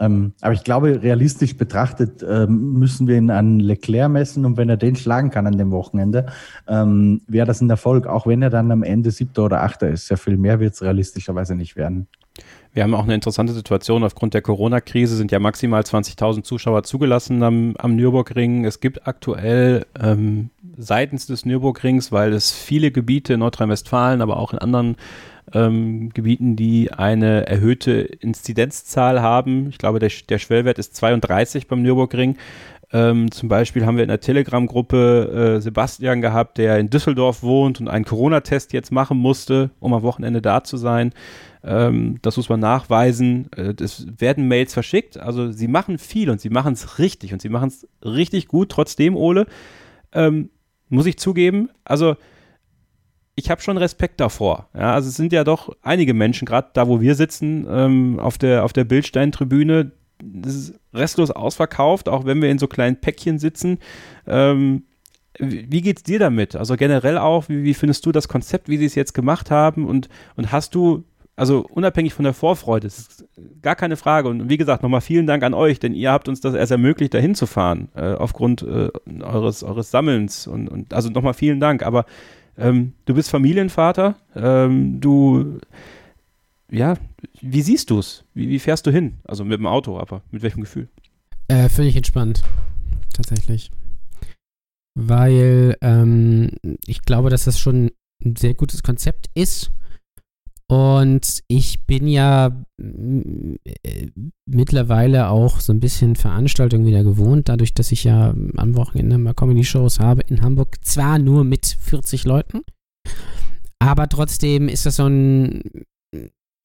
[0.00, 4.68] Ähm, aber ich glaube, realistisch betrachtet ähm, müssen wir ihn an Leclerc messen und wenn
[4.68, 6.26] er den schlagen kann an dem Wochenende,
[6.68, 10.06] ähm, wäre das ein Erfolg, auch wenn er dann am Ende siebter oder achter ist.
[10.06, 12.06] Sehr viel mehr wird es realistischerweise nicht werden.
[12.72, 14.04] Wir haben auch eine interessante Situation.
[14.04, 18.64] Aufgrund der Corona-Krise sind ja maximal 20.000 Zuschauer zugelassen am, am Nürburgring.
[18.64, 24.52] Es gibt aktuell ähm, seitens des Nürburgrings, weil es viele Gebiete in Nordrhein-Westfalen, aber auch
[24.52, 24.96] in anderen
[25.54, 29.68] ähm, Gebieten, die eine erhöhte Inzidenzzahl haben.
[29.70, 32.36] Ich glaube, der, der Schwellwert ist 32 beim Nürburgring.
[32.90, 37.80] Ähm, zum Beispiel haben wir in der Telegram-Gruppe äh, Sebastian gehabt, der in Düsseldorf wohnt
[37.80, 41.12] und einen Corona-Test jetzt machen musste, um am Wochenende da zu sein.
[41.64, 43.50] Ähm, das muss man nachweisen.
[43.56, 45.18] Äh, es werden Mails verschickt.
[45.18, 48.70] Also sie machen viel und sie machen es richtig und sie machen es richtig gut.
[48.70, 49.46] Trotzdem, Ole,
[50.12, 50.50] ähm,
[50.88, 52.16] muss ich zugeben, also
[53.38, 54.68] ich habe schon Respekt davor.
[54.74, 58.36] Ja, also es sind ja doch einige Menschen, gerade da, wo wir sitzen, ähm, auf
[58.36, 59.92] der, auf der Bildstein-Tribüne,
[60.44, 63.78] ist restlos ausverkauft, auch wenn wir in so kleinen Päckchen sitzen.
[64.26, 64.82] Ähm,
[65.38, 66.56] wie geht's dir damit?
[66.56, 69.86] Also generell auch, wie, wie, findest du das Konzept, wie sie es jetzt gemacht haben?
[69.86, 71.04] Und, und hast du,
[71.38, 73.28] also unabhängig von der Vorfreude, das ist
[73.62, 74.28] gar keine Frage.
[74.28, 77.14] Und wie gesagt, nochmal vielen Dank an euch, denn ihr habt uns das erst ermöglicht,
[77.14, 78.90] dahin zu fahren, äh, aufgrund äh,
[79.22, 80.46] eures, eures Sammelns.
[80.46, 81.84] Und, und also nochmal vielen Dank.
[81.84, 82.06] Aber
[82.56, 85.60] ähm, du bist Familienvater, ähm, du,
[86.70, 86.94] ja,
[87.40, 88.24] wie siehst du es?
[88.34, 89.18] Wie, wie, fährst du hin?
[89.24, 90.88] Also mit dem Auto, aber mit welchem Gefühl?
[91.46, 92.42] Äh, völlig entspannt,
[93.14, 93.70] tatsächlich.
[94.96, 96.50] Weil ähm,
[96.84, 97.92] ich glaube, dass das schon
[98.24, 99.70] ein sehr gutes Konzept ist.
[100.70, 104.06] Und ich bin ja äh,
[104.46, 109.32] mittlerweile auch so ein bisschen Veranstaltungen wieder gewohnt, dadurch, dass ich ja am Wochenende mal
[109.32, 110.76] Comedy-Shows habe in Hamburg.
[110.84, 112.60] Zwar nur mit 40 Leuten,
[113.78, 115.62] aber trotzdem ist das so ein,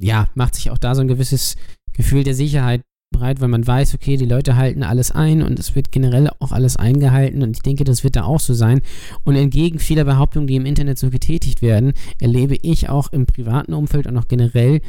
[0.01, 1.55] ja, macht sich auch da so ein gewisses
[1.93, 2.81] Gefühl der Sicherheit
[3.13, 6.51] breit, weil man weiß, okay, die Leute halten alles ein und es wird generell auch
[6.51, 8.81] alles eingehalten und ich denke, das wird da auch so sein.
[9.23, 13.73] Und entgegen vieler Behauptungen, die im Internet so getätigt werden, erlebe ich auch im privaten
[13.73, 14.81] Umfeld und auch generell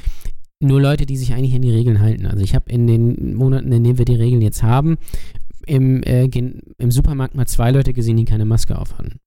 [0.60, 2.26] nur Leute, die sich eigentlich an die Regeln halten.
[2.26, 4.96] Also ich habe in den Monaten, in denen wir die Regeln jetzt haben,
[5.66, 9.20] im, äh, im Supermarkt mal zwei Leute gesehen, die keine Maske aufhaben.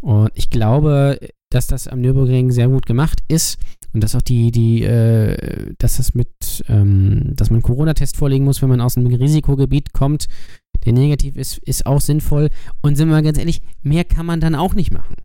[0.00, 1.18] Und ich glaube,
[1.50, 3.58] dass das am Nürburgring sehr gut gemacht ist
[3.92, 8.62] und dass auch die, die, äh, dass das mit, ähm, dass man Corona-Test vorlegen muss,
[8.62, 10.26] wenn man aus einem Risikogebiet kommt,
[10.84, 12.48] der negativ ist, ist auch sinnvoll.
[12.82, 15.16] Und sind wir mal ganz ehrlich, mehr kann man dann auch nicht machen.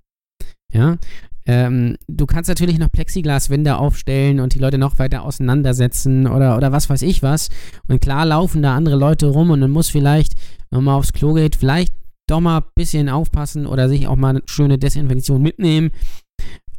[0.72, 0.98] Ja,
[1.46, 6.72] ähm, du kannst natürlich noch Plexiglaswände aufstellen und die Leute noch weiter auseinandersetzen oder, oder
[6.72, 7.50] was weiß ich was.
[7.88, 10.34] Und klar laufen da andere Leute rum und man muss vielleicht,
[10.70, 11.94] wenn man mal aufs Klo geht, vielleicht
[12.28, 15.92] doch mal ein bisschen aufpassen oder sich auch mal eine schöne Desinfektion mitnehmen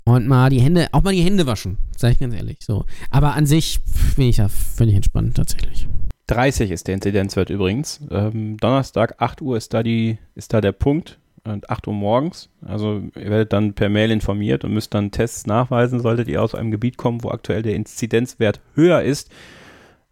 [0.07, 2.59] und mal die Hände, auch mal die Hände waschen, sage ich ganz ehrlich.
[2.61, 2.85] So.
[3.11, 3.81] Aber an sich
[4.17, 5.89] bin ich ja völlig entspannt tatsächlich.
[6.29, 8.01] 30 ist der Inzidenzwert übrigens.
[8.11, 11.19] Ähm, Donnerstag, 8 Uhr ist da, die, ist da der Punkt.
[11.45, 12.49] Und 8 Uhr morgens.
[12.65, 16.57] Also ihr werdet dann per Mail informiert und müsst dann Tests nachweisen, solltet ihr aus
[16.57, 19.31] einem Gebiet kommen, wo aktuell der Inzidenzwert höher ist.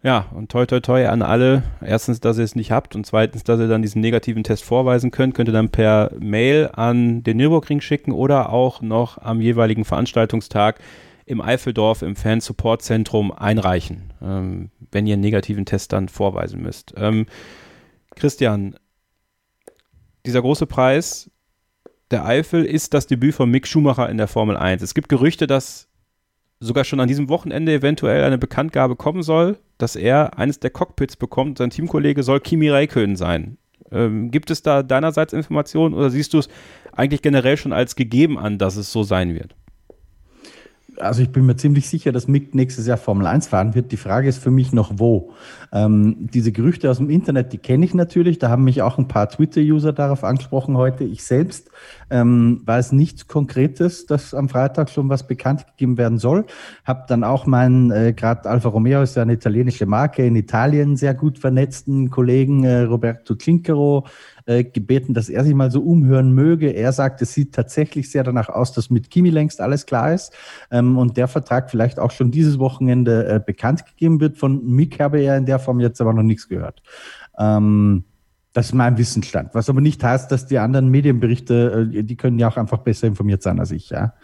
[0.05, 1.63] Ja, und toi toi toi an alle.
[1.81, 5.11] Erstens, dass ihr es nicht habt und zweitens, dass ihr dann diesen negativen Test vorweisen
[5.11, 9.87] könnt, könnt ihr dann per Mail an den Nürburgring schicken oder auch noch am jeweiligen
[9.87, 10.79] Veranstaltungstag
[11.25, 16.93] im Eifeldorf im Fan-Support-Zentrum einreichen, ähm, wenn ihr einen negativen Test dann vorweisen müsst.
[16.99, 17.25] Ähm,
[18.15, 18.77] Christian,
[20.27, 21.31] dieser große Preis
[22.11, 24.83] der Eifel ist das Debüt von Mick Schumacher in der Formel 1.
[24.83, 25.89] Es gibt Gerüchte, dass
[26.61, 31.17] sogar schon an diesem Wochenende eventuell eine Bekanntgabe kommen soll, dass er eines der Cockpits
[31.17, 31.59] bekommt.
[31.59, 33.59] Sein Teamkollege soll Kimi Räikkönen sein.
[33.91, 36.49] Ähm, gibt es da deinerseits Informationen oder siehst du es
[36.93, 39.55] eigentlich generell schon als gegeben an, dass es so sein wird?
[40.99, 43.93] Also ich bin mir ziemlich sicher, dass Mick nächstes Jahr Formel 1 fahren wird.
[43.93, 45.33] Die Frage ist für mich noch wo.
[45.73, 48.39] Ähm, diese Gerüchte aus dem Internet, die kenne ich natürlich.
[48.39, 51.05] Da haben mich auch ein paar Twitter-User darauf angesprochen heute.
[51.05, 51.71] Ich selbst
[52.11, 56.47] ähm, weiß nichts Konkretes, dass am Freitag schon was bekannt gegeben werden soll.
[56.85, 60.97] Hab dann auch meinen, äh, gerade Alfa Romeo ist ja eine italienische Marke, in Italien
[60.97, 64.07] sehr gut vernetzten Kollegen äh, Roberto Cincaro
[64.47, 66.71] äh, gebeten, dass er sich mal so umhören möge.
[66.71, 70.33] Er sagt, es sieht tatsächlich sehr danach aus, dass mit Kimi längst alles klar ist
[70.71, 74.37] ähm, und der Vertrag vielleicht auch schon dieses Wochenende äh, bekannt gegeben wird.
[74.37, 76.83] Von Mick habe er in der Form jetzt aber noch nichts gehört.
[77.39, 78.05] Ähm,
[78.55, 79.51] das ist mein Wissensstand.
[79.53, 83.09] Was aber nicht heißt, dass die anderen Medienberichte, äh, die können ja auch einfach besser
[83.09, 84.15] informiert sein als ich, ja.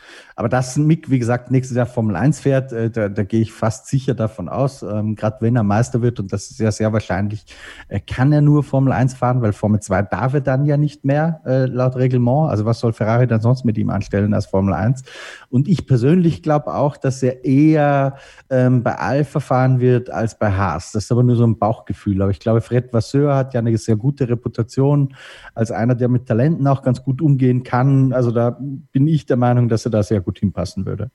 [0.41, 3.53] Aber dass Mick, wie gesagt, nächstes Jahr Formel 1 fährt, äh, da, da gehe ich
[3.53, 4.83] fast sicher davon aus.
[4.83, 7.45] Ähm, Gerade wenn er Meister wird, und das ist ja sehr wahrscheinlich,
[7.89, 11.05] äh, kann er nur Formel 1 fahren, weil Formel 2 darf er dann ja nicht
[11.05, 12.49] mehr, äh, laut Reglement.
[12.49, 15.03] Also was soll Ferrari dann sonst mit ihm anstellen als Formel 1?
[15.51, 18.17] Und ich persönlich glaube auch, dass er eher
[18.49, 20.93] ähm, bei Alpha fahren wird als bei Haas.
[20.93, 22.23] Das ist aber nur so ein Bauchgefühl.
[22.23, 25.15] Aber ich glaube, Fred Vasseur hat ja eine sehr gute Reputation
[25.55, 28.15] als einer, der mit Talenten auch ganz gut umgehen kann.
[28.15, 31.11] Also da bin ich der Meinung, dass er da sehr gut hinpassen würde.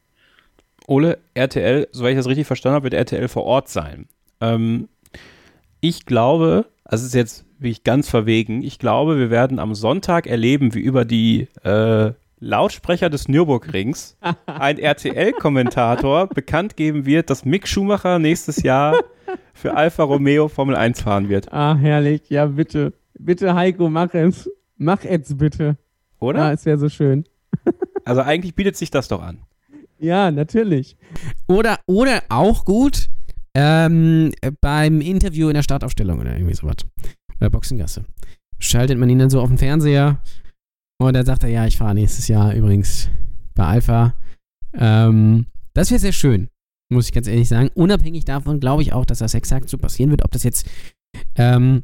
[0.87, 4.07] Ole, RTL, soweit ich das richtig verstanden habe, wird RTL vor Ort sein.
[4.41, 4.87] Ähm,
[5.81, 10.27] ich glaube, also es ist jetzt wirklich ganz verwegen, ich glaube, wir werden am Sonntag
[10.27, 17.67] erleben, wie über die äh, Lautsprecher des Nürburgrings ein RTL-Kommentator bekannt geben wird, dass Mick
[17.67, 18.95] Schumacher nächstes Jahr
[19.53, 21.51] für Alfa Romeo Formel 1 fahren wird.
[21.51, 22.29] Ah, herrlich.
[22.29, 22.93] Ja, bitte.
[23.17, 24.49] Bitte, Heiko, mach es.
[24.77, 25.77] Mach es bitte.
[26.19, 26.39] Oder?
[26.39, 27.25] Ja, es wäre so schön.
[28.05, 29.39] Also eigentlich bietet sich das doch an.
[29.99, 30.97] Ja, natürlich.
[31.47, 33.09] Oder, oder auch gut
[33.55, 34.31] ähm,
[34.61, 36.75] beim Interview in der Startaufstellung oder irgendwie sowas.
[37.39, 38.05] Oder Boxengasse.
[38.59, 40.21] Schaltet man ihn dann so auf den Fernseher
[40.97, 43.09] und dann sagt er, ja, ich fahre nächstes Jahr übrigens
[43.53, 44.13] bei Alpha.
[44.73, 46.49] Ähm, das wäre sehr schön.
[46.89, 47.69] muss ich ganz ehrlich sagen.
[47.73, 50.23] Unabhängig davon glaube ich auch, dass das exakt so passieren wird.
[50.23, 50.69] Ob das jetzt
[51.35, 51.83] ähm,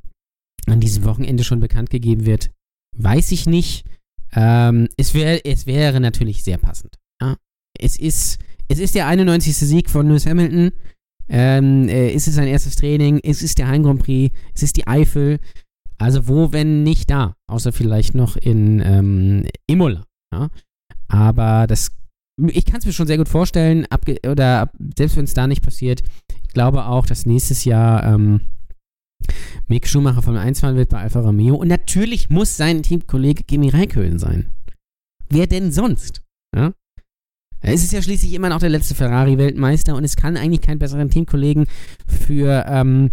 [0.68, 2.52] an diesem Wochenende schon bekannt gegeben wird,
[2.98, 3.86] weiß ich nicht.
[4.34, 6.98] Ähm, es, wär, es wäre natürlich sehr passend.
[7.22, 7.36] Ja?
[7.80, 9.56] Es, ist, es ist der 91.
[9.56, 10.72] Sieg von Lewis Hamilton.
[11.30, 13.20] Ähm, äh, es ist sein erstes Training.
[13.24, 14.36] Es ist der Heim Grand Prix.
[14.54, 15.40] Es ist die Eifel.
[15.98, 17.36] Also wo, wenn nicht da?
[17.48, 20.04] Außer vielleicht noch in ähm, Imola.
[20.34, 20.50] Ja?
[21.08, 21.92] Aber das,
[22.48, 23.86] ich kann es mir schon sehr gut vorstellen,
[24.26, 26.02] oder ab, selbst wenn es da nicht passiert,
[26.44, 28.42] ich glaube auch, dass nächstes Jahr ähm,
[29.68, 31.56] Mick Schumacher Formel 1 fahren wird bei Alfa Romeo.
[31.56, 34.48] Und natürlich muss sein Teamkollege Kimi Räikkönen sein.
[35.30, 36.24] Wer denn sonst?
[36.56, 36.74] Ja?
[37.62, 41.10] Es ist ja schließlich immer noch der letzte Ferrari-Weltmeister und es kann eigentlich keinen besseren
[41.10, 41.68] Teamkollegen
[42.08, 43.12] für ähm,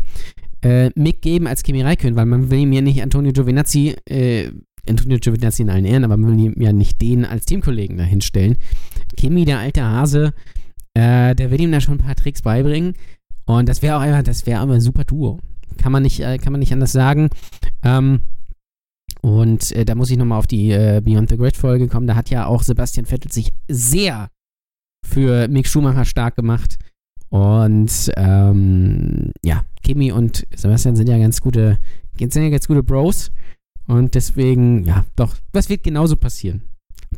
[0.63, 4.51] äh, Mick geben als Kimi Räikkönen, weil man will ihm ja nicht Antonio Giovinazzi, äh,
[4.89, 8.57] Antonio Giovinazzi in allen Ehren, aber man will ihm ja nicht den als Teamkollegen dahinstellen.
[9.17, 10.33] Kimi, der alte Hase,
[10.95, 12.95] äh, der will ihm da schon ein paar Tricks beibringen
[13.45, 15.39] und das wäre auch einfach, das wäre aber ein super Duo.
[15.77, 17.31] Kann man nicht, äh, kann man nicht anders sagen.
[17.83, 18.21] Ähm,
[19.21, 22.07] und äh, da muss ich nochmal auf die äh, Beyond the Grid Folge kommen.
[22.07, 24.31] Da hat ja auch Sebastian Vettel sich sehr
[25.05, 26.79] für Mick Schumacher stark gemacht.
[27.31, 31.79] Und ähm, ja, Kimi und Sebastian sind ja ganz gute,
[32.19, 33.31] sind ja ganz gute Bros.
[33.87, 36.63] Und deswegen, ja, doch, das wird genauso passieren.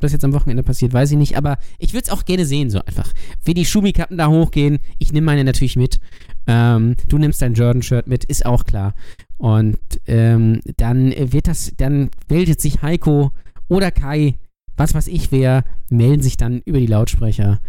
[0.00, 2.46] Ob das jetzt am Wochenende passiert, weiß ich nicht, aber ich würde es auch gerne
[2.46, 3.12] sehen, so einfach.
[3.44, 6.00] Wie die Schumikappen da hochgehen, ich nehme meine natürlich mit.
[6.46, 8.94] Ähm, du nimmst dein Jordan-Shirt mit, ist auch klar.
[9.36, 9.76] Und
[10.06, 13.32] ähm, dann wird das, dann meldet sich Heiko
[13.68, 14.36] oder Kai,
[14.74, 17.60] was weiß ich wer, melden sich dann über die Lautsprecher.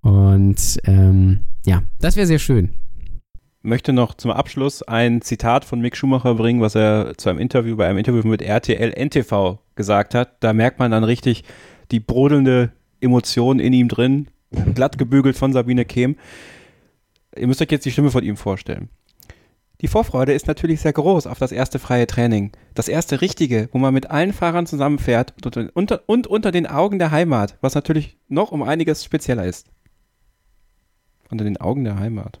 [0.00, 2.70] Und ähm, ja, das wäre sehr schön.
[3.62, 7.76] Möchte noch zum Abschluss ein Zitat von Mick Schumacher bringen, was er zu einem Interview,
[7.76, 10.36] bei einem Interview mit RTL NTV gesagt hat.
[10.40, 11.44] Da merkt man dann richtig
[11.90, 14.28] die brodelnde Emotion in ihm drin,
[14.74, 16.16] glatt gebügelt von Sabine Kehm.
[17.36, 18.90] Ihr müsst euch jetzt die Stimme von ihm vorstellen.
[19.80, 22.52] Die Vorfreude ist natürlich sehr groß auf das erste freie Training.
[22.74, 26.98] Das erste richtige, wo man mit allen Fahrern zusammenfährt und unter, und unter den Augen
[26.98, 29.68] der Heimat, was natürlich noch um einiges spezieller ist.
[31.30, 32.40] Unter den Augen der Heimat.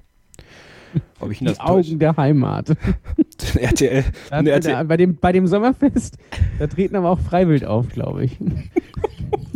[1.20, 2.68] Ob ich ihn das Die Augen der Heimat.
[3.54, 4.04] RTL.
[4.30, 4.84] Da, RTL.
[4.84, 6.18] bei, dem, bei dem Sommerfest,
[6.58, 8.38] da treten aber auch Freiwild auf, glaube ich.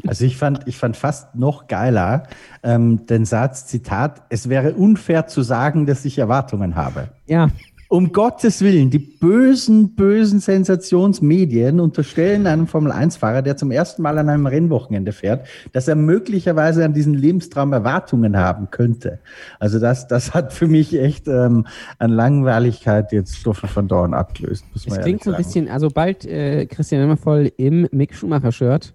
[0.05, 2.25] Also ich fand, ich fand fast noch geiler
[2.63, 7.09] ähm, den Satz, Zitat, es wäre unfair zu sagen, dass ich Erwartungen habe.
[7.27, 7.49] Ja.
[7.93, 14.31] Um Gottes Willen, die bösen, bösen Sensationsmedien unterstellen einem Formel-1-Fahrer, der zum ersten Mal an
[14.31, 19.19] einem Rennwochenende fährt, dass er möglicherweise an diesen Lebenstraum Erwartungen haben könnte.
[19.59, 21.67] Also das, das hat für mich echt ähm,
[21.99, 24.65] an Langweiligkeit jetzt Stoffen von Dorn abgelöst.
[24.73, 28.95] Muss man es klingt so ein bisschen, also bald äh, Christian Immervoll im Mick Schumacher-Shirt.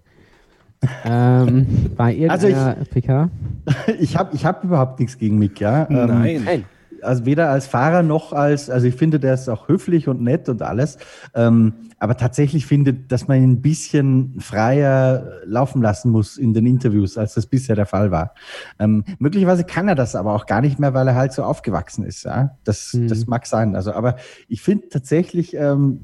[1.04, 3.30] ähm, bei irgendeiner also ich, PK.
[4.00, 5.86] Ich habe ich hab überhaupt nichts gegen Mick, ja.
[5.88, 6.64] Ähm, Nein.
[7.02, 10.48] Also weder als Fahrer noch als, also ich finde, der ist auch höflich und nett
[10.48, 10.98] und alles.
[11.34, 16.66] Ähm, aber tatsächlich finde, dass man ihn ein bisschen freier laufen lassen muss in den
[16.66, 18.34] Interviews, als das bisher der Fall war.
[18.78, 22.04] Ähm, möglicherweise kann er das aber auch gar nicht mehr, weil er halt so aufgewachsen
[22.04, 22.24] ist.
[22.24, 22.56] Ja?
[22.64, 23.08] Das, mhm.
[23.08, 23.74] das mag sein.
[23.74, 24.16] Also, aber
[24.48, 26.00] ich finde tatsächlich, ähm,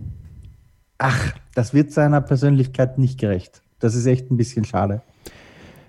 [0.99, 3.63] ach, das wird seiner Persönlichkeit nicht gerecht.
[3.79, 5.03] Das ist echt ein bisschen schade.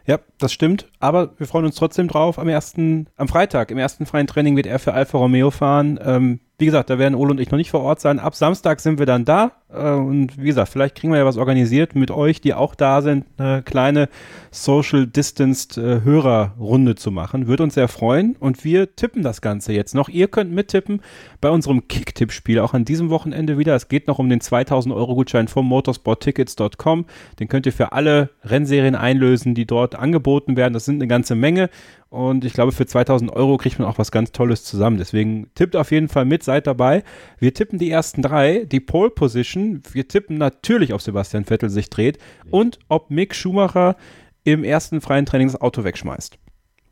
[0.05, 0.87] Ja, das stimmt.
[0.99, 2.39] Aber wir freuen uns trotzdem drauf.
[2.39, 5.99] Am ersten, am Freitag, im ersten freien Training wird er für Alfa Romeo fahren.
[6.03, 8.17] Ähm, wie gesagt, da werden Ole und ich noch nicht vor Ort sein.
[8.17, 9.51] Ab Samstag sind wir dann da.
[9.69, 13.01] Äh, und wie gesagt, vielleicht kriegen wir ja was organisiert mit euch, die auch da
[13.01, 14.07] sind, eine kleine
[14.51, 17.47] Social Distanced äh, Hörerrunde zu machen.
[17.47, 18.37] Würde uns sehr freuen.
[18.39, 20.07] Und wir tippen das Ganze jetzt noch.
[20.07, 21.01] Ihr könnt mittippen
[21.41, 23.75] bei unserem Kick-Tipp-Spiel, auch an diesem Wochenende wieder.
[23.75, 27.05] Es geht noch um den 2000 Euro Gutschein vom motorsporttickets.com.
[27.39, 30.73] Den könnt ihr für alle Rennserien einlösen, die dort angeboten werden.
[30.73, 31.69] Das sind eine ganze Menge.
[32.09, 34.97] Und ich glaube, für 2000 Euro kriegt man auch was ganz Tolles zusammen.
[34.97, 37.03] Deswegen tippt auf jeden Fall mit, seid dabei.
[37.39, 39.81] Wir tippen die ersten drei, die Pole Position.
[39.91, 42.17] Wir tippen natürlich, ob Sebastian Vettel sich dreht
[42.49, 43.95] und ob Mick Schumacher
[44.43, 46.37] im ersten freien Training das Auto wegschmeißt.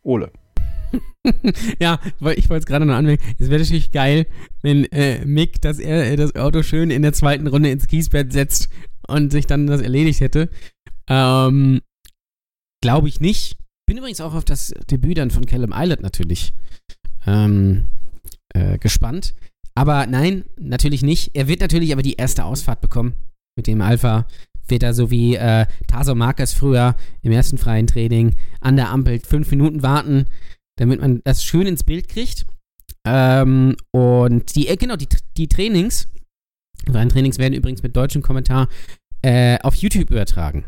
[0.03, 0.31] Ole.
[1.79, 3.23] ja, weil ich wollte es gerade noch anmerken.
[3.39, 4.27] Es wäre natürlich geil,
[4.61, 8.33] wenn äh, Mick, dass er äh, das Auto schön in der zweiten Runde ins Kiesbett
[8.33, 8.69] setzt
[9.07, 10.49] und sich dann das erledigt hätte.
[11.07, 11.81] Ähm,
[12.83, 13.55] Glaube ich nicht.
[13.87, 16.53] Bin übrigens auch auf das Debüt dann von Callum Islet natürlich
[17.25, 17.85] ähm,
[18.53, 19.35] äh, gespannt.
[19.73, 21.31] Aber nein, natürlich nicht.
[21.33, 23.13] Er wird natürlich aber die erste Ausfahrt bekommen
[23.55, 24.27] mit dem Alpha.
[24.67, 29.21] Wird er so wie äh, Taso Marquez früher im ersten freien Training an der Ampel
[29.21, 30.25] fünf Minuten warten,
[30.75, 32.45] damit man das schön ins Bild kriegt.
[33.07, 35.07] Ähm, und die, äh, genau, die,
[35.37, 36.09] die Trainings,
[36.91, 38.67] freien Trainings werden übrigens mit deutschem Kommentar
[39.21, 40.65] äh, auf YouTube übertragen.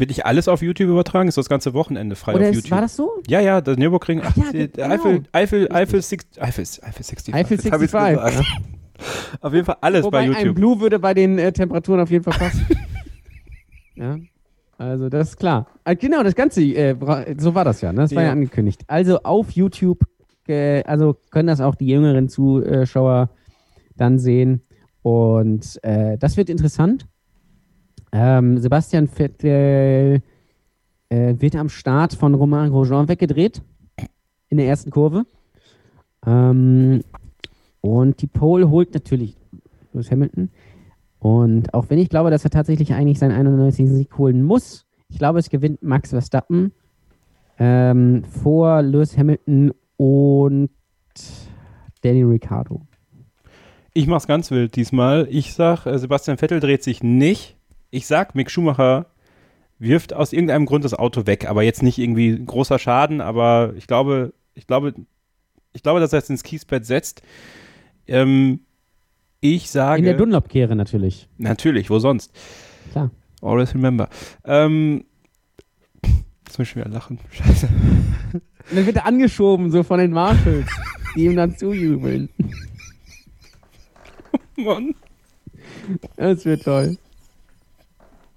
[0.00, 1.28] Wird nicht alles auf YouTube übertragen?
[1.28, 2.70] Ist das ganze Wochenende frei Oder auf ist, YouTube?
[2.72, 3.12] war das so?
[3.28, 4.22] Ja, ja, das Nürburgring.
[4.24, 4.88] Ach, ja, genau.
[4.88, 6.00] Eifel, Eifel, Eifel, Eifel,
[6.40, 7.34] Eifel, Eifel 65.
[7.34, 8.34] Eifel Jetzt hab ich's 65.
[8.34, 8.46] gesagt.
[9.42, 10.56] Auf jeden Fall alles Wobei bei ein YouTube.
[10.56, 12.66] Blue würde bei den äh, Temperaturen auf jeden Fall passen.
[13.94, 14.18] ja.
[14.78, 15.66] Also, das ist klar.
[15.84, 16.96] Ah, genau, das Ganze, äh,
[17.38, 18.00] so war das ja, ne?
[18.02, 18.28] Das war Ja.
[18.28, 18.82] ja angekündigt.
[18.86, 20.04] Also auf YouTube,
[20.48, 23.28] äh, also können das auch die jüngeren Zuschauer
[23.96, 24.62] dann sehen.
[25.02, 27.06] Und äh, das wird interessant.
[28.12, 30.22] Ähm, Sebastian Vettel
[31.08, 33.62] äh, wird am Start von Romain Grosjean weggedreht.
[34.48, 35.26] In der ersten Kurve.
[36.26, 37.02] Ähm,
[37.80, 39.36] und die Pole holt natürlich
[39.92, 40.50] Lewis Hamilton.
[41.18, 43.88] Und auch wenn ich glaube, dass er tatsächlich eigentlich seinen 91.
[43.88, 46.72] Sieg holen muss, ich glaube, es gewinnt Max Verstappen
[47.58, 50.70] ähm, vor Lewis Hamilton und
[52.02, 52.82] Danny Ricciardo.
[53.92, 55.26] Ich mach's ganz wild diesmal.
[55.30, 57.56] Ich sag, äh, Sebastian Vettel dreht sich nicht.
[57.90, 59.06] Ich sag, Mick Schumacher
[59.78, 63.86] wirft aus irgendeinem Grund das Auto weg, aber jetzt nicht irgendwie großer Schaden, aber ich
[63.86, 64.94] glaube, ich glaube,
[65.72, 67.22] ich glaube, dass er es ins Kiesbett setzt.
[68.06, 68.60] Ähm,
[69.40, 70.00] ich sage.
[70.00, 71.28] In der Dunlop-Kehre natürlich.
[71.38, 72.32] Natürlich, wo sonst?
[72.92, 73.10] Klar.
[73.40, 74.08] Always remember.
[74.44, 75.04] Ähm,
[76.46, 77.18] jetzt muss ich wieder lachen.
[77.30, 77.68] Scheiße.
[78.32, 78.42] Und
[78.76, 80.68] dann wird er angeschoben, so von den Marshalls,
[81.16, 82.28] die ihm dann zujubeln.
[84.56, 84.94] Mann.
[86.16, 86.98] Das wird toll.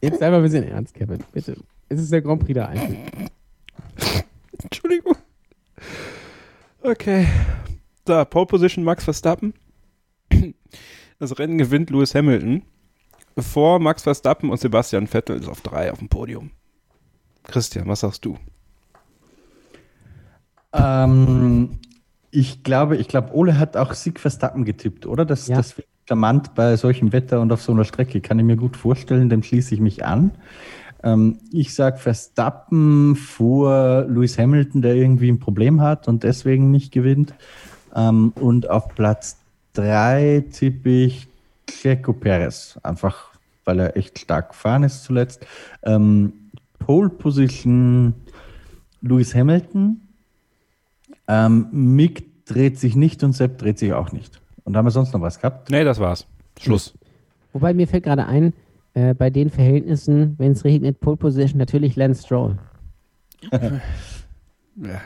[0.03, 1.55] Jetzt mal ein bisschen ernst, Kevin, bitte.
[1.87, 2.97] Es ist der Grand Prix der Eifel.
[4.61, 5.15] Entschuldigung.
[6.81, 7.25] Okay.
[8.03, 9.53] Da, Pole Position Max Verstappen.
[11.19, 12.63] Das Rennen gewinnt Lewis Hamilton.
[13.37, 16.51] Vor Max Verstappen und Sebastian Vettel ist auf drei auf dem Podium.
[17.43, 18.37] Christian, was sagst du?
[20.73, 21.79] Ähm,
[22.31, 25.23] ich glaube, ich glaube, Ole hat auch Sieg Verstappen getippt, oder?
[25.23, 25.55] Das, Ja.
[25.55, 28.21] das wird charmant bei solchem Wetter und auf so einer Strecke.
[28.21, 30.31] Kann ich mir gut vorstellen, dem schließe ich mich an.
[31.03, 36.91] Ähm, ich sage Verstappen vor Lewis Hamilton, der irgendwie ein Problem hat und deswegen nicht
[36.91, 37.33] gewinnt.
[37.95, 39.37] Ähm, und auf Platz
[39.73, 41.27] drei tippe ich
[41.67, 43.33] Checo Perez, einfach
[43.65, 45.45] weil er echt stark gefahren ist zuletzt.
[45.83, 46.33] Ähm,
[46.79, 48.13] Pole Position
[49.01, 50.01] Lewis Hamilton.
[51.27, 54.41] Ähm, Mick dreht sich nicht und Sepp dreht sich auch nicht.
[54.65, 55.69] Und haben wir sonst noch was gehabt?
[55.69, 56.25] Nee, das war's.
[56.59, 56.93] Schluss.
[57.51, 58.53] Wobei mir fällt gerade ein,
[58.93, 62.57] äh, bei den Verhältnissen, wenn es regnet, Pole Position natürlich Lance Stroll.
[64.75, 65.01] Ja.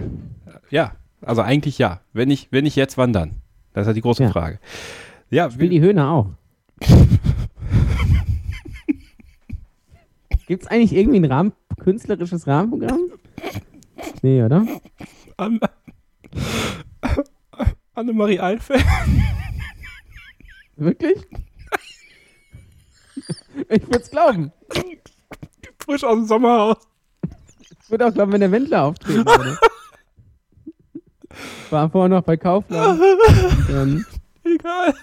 [0.69, 0.91] ja,
[1.21, 1.99] also eigentlich ja.
[2.13, 3.41] Wenn nicht, wenn nicht jetzt, wann dann?
[3.73, 4.29] Das ist ja die große Ja.
[4.29, 4.59] Frage.
[5.29, 6.27] Ja, Will die Höhner auch.
[10.47, 11.51] Gibt es eigentlich irgendwie ein Rahmen,
[11.81, 13.09] künstlerisches Rahmenprogramm?
[14.21, 14.65] Nee, oder?
[15.35, 15.59] Anne,
[17.93, 18.85] Annemarie Eilfeld.
[20.77, 21.17] Wirklich?
[23.69, 24.51] Ich würde es glauben.
[25.79, 26.77] Frisch aus dem Sommerhaus.
[27.83, 29.57] Ich würde auch glauben, wenn der Wendler auftreten würde.
[31.69, 33.01] War vorher noch bei Kaufland.
[33.69, 34.05] Dann,
[34.43, 34.93] Egal.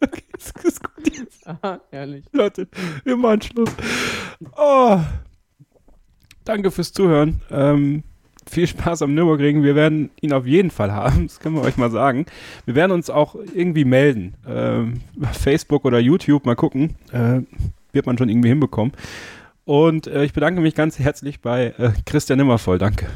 [0.00, 1.46] Okay, ist, ist gut jetzt.
[1.46, 2.24] aha, herrlich.
[2.32, 2.68] Leute,
[3.04, 3.70] wir machen Schluss.
[4.56, 5.00] Oh.
[6.44, 7.40] Danke fürs Zuhören.
[7.50, 8.02] Ähm,
[8.52, 9.62] viel Spaß am Nürburgring.
[9.62, 11.26] Wir werden ihn auf jeden Fall haben.
[11.26, 12.26] Das können wir euch mal sagen.
[12.66, 14.34] Wir werden uns auch irgendwie melden.
[14.46, 15.00] Ähm,
[15.32, 16.44] Facebook oder YouTube.
[16.44, 16.94] Mal gucken.
[17.12, 17.40] Äh,
[17.92, 18.92] wird man schon irgendwie hinbekommen.
[19.64, 22.78] Und äh, ich bedanke mich ganz herzlich bei äh, Christian Nimmervoll.
[22.78, 23.06] Danke.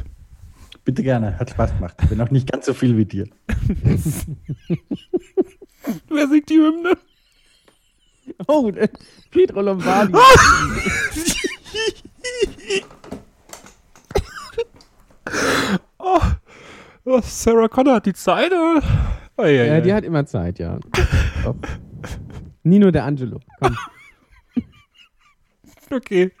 [0.85, 1.97] Bitte gerne, hat Spaß gemacht.
[2.01, 3.27] Ich bin auch nicht ganz so viel wie dir.
[6.09, 6.93] Wer singt die Hymne?
[8.47, 8.87] Oh, äh,
[9.29, 10.13] Pietro Lombardi.
[15.99, 16.21] Oh,
[17.05, 18.51] oh, Sarah Connor hat die Zeit.
[18.51, 18.81] Oder?
[19.37, 20.79] Oh, ja, ja, die hat immer Zeit, ja.
[22.63, 23.39] Nino de Angelo.
[23.59, 23.75] Komm.
[25.89, 26.31] Okay.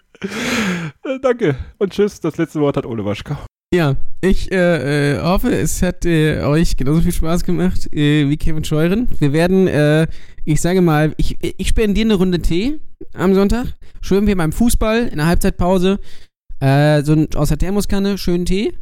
[1.05, 2.19] Äh, danke und tschüss.
[2.19, 3.37] Das letzte Wort hat Ole Waschkau.
[3.73, 8.37] Ja, ich äh, äh, hoffe, es hat äh, euch genauso viel Spaß gemacht äh, wie
[8.37, 9.07] Kevin Scheuren.
[9.19, 10.07] Wir werden, äh,
[10.45, 12.79] ich sage mal, ich, ich spendiere eine Runde Tee
[13.13, 13.67] am Sonntag.
[14.01, 15.99] Schön wie beim Fußball in der Halbzeitpause.
[16.59, 18.73] Äh, so ein, aus der Thermoskanne, schönen Tee.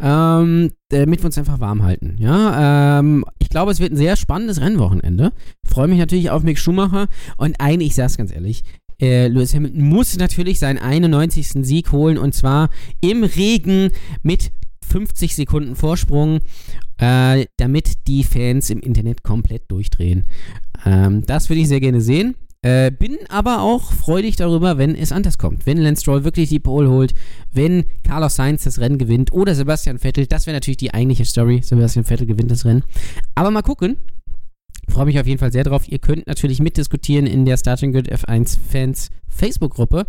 [0.00, 2.16] Ähm, damit wir uns einfach warm halten.
[2.18, 5.32] Ja, ähm, ich glaube, es wird ein sehr spannendes Rennwochenende.
[5.64, 7.08] Freue mich natürlich auf Mick Schumacher.
[7.36, 8.64] Und ein, ich sag's ganz ehrlich,
[9.00, 11.64] äh, Lewis Hamilton muss natürlich seinen 91.
[11.66, 12.70] Sieg holen und zwar
[13.00, 13.90] im Regen
[14.22, 14.52] mit
[14.88, 16.40] 50 Sekunden Vorsprung,
[16.98, 20.24] äh, damit die Fans im Internet komplett durchdrehen.
[20.84, 22.34] Ähm, das würde ich sehr gerne sehen.
[22.64, 25.66] Äh, bin aber auch freudig darüber, wenn es anders kommt.
[25.66, 27.12] Wenn Lance Stroll wirklich die Pole holt,
[27.52, 31.60] wenn Carlos Sainz das Rennen gewinnt oder Sebastian Vettel, das wäre natürlich die eigentliche Story.
[31.62, 32.84] Sebastian Vettel gewinnt das Rennen.
[33.34, 33.96] Aber mal gucken.
[34.88, 35.88] Freue mich auf jeden Fall sehr drauf.
[35.88, 40.06] Ihr könnt natürlich mitdiskutieren in der Starting Grid F1 Fans Facebook-Gruppe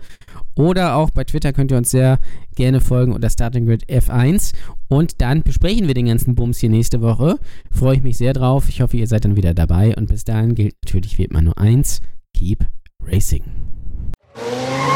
[0.56, 2.20] oder auch bei Twitter könnt ihr uns sehr
[2.56, 4.54] gerne folgen unter Starting Grid F1
[4.90, 7.40] und dann besprechen wir den ganzen Bums hier nächste Woche.
[7.72, 8.68] Freue ich mich sehr drauf.
[8.68, 11.58] Ich hoffe, ihr seid dann wieder dabei und bis dahin gilt natürlich wie immer nur
[11.58, 12.02] eins:
[12.34, 12.66] Keep
[13.02, 13.44] Racing.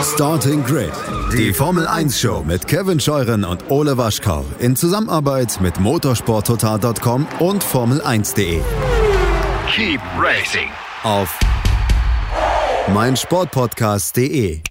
[0.03, 0.91] Starting Grid,
[1.33, 7.63] die Formel 1 Show mit Kevin Scheuren und Ole Waschkau in Zusammenarbeit mit motorsporttotal.com und
[7.63, 8.61] Formel1.de.
[9.69, 10.69] Keep racing.
[11.03, 11.37] Auf
[12.93, 14.61] meinsportpodcast.de.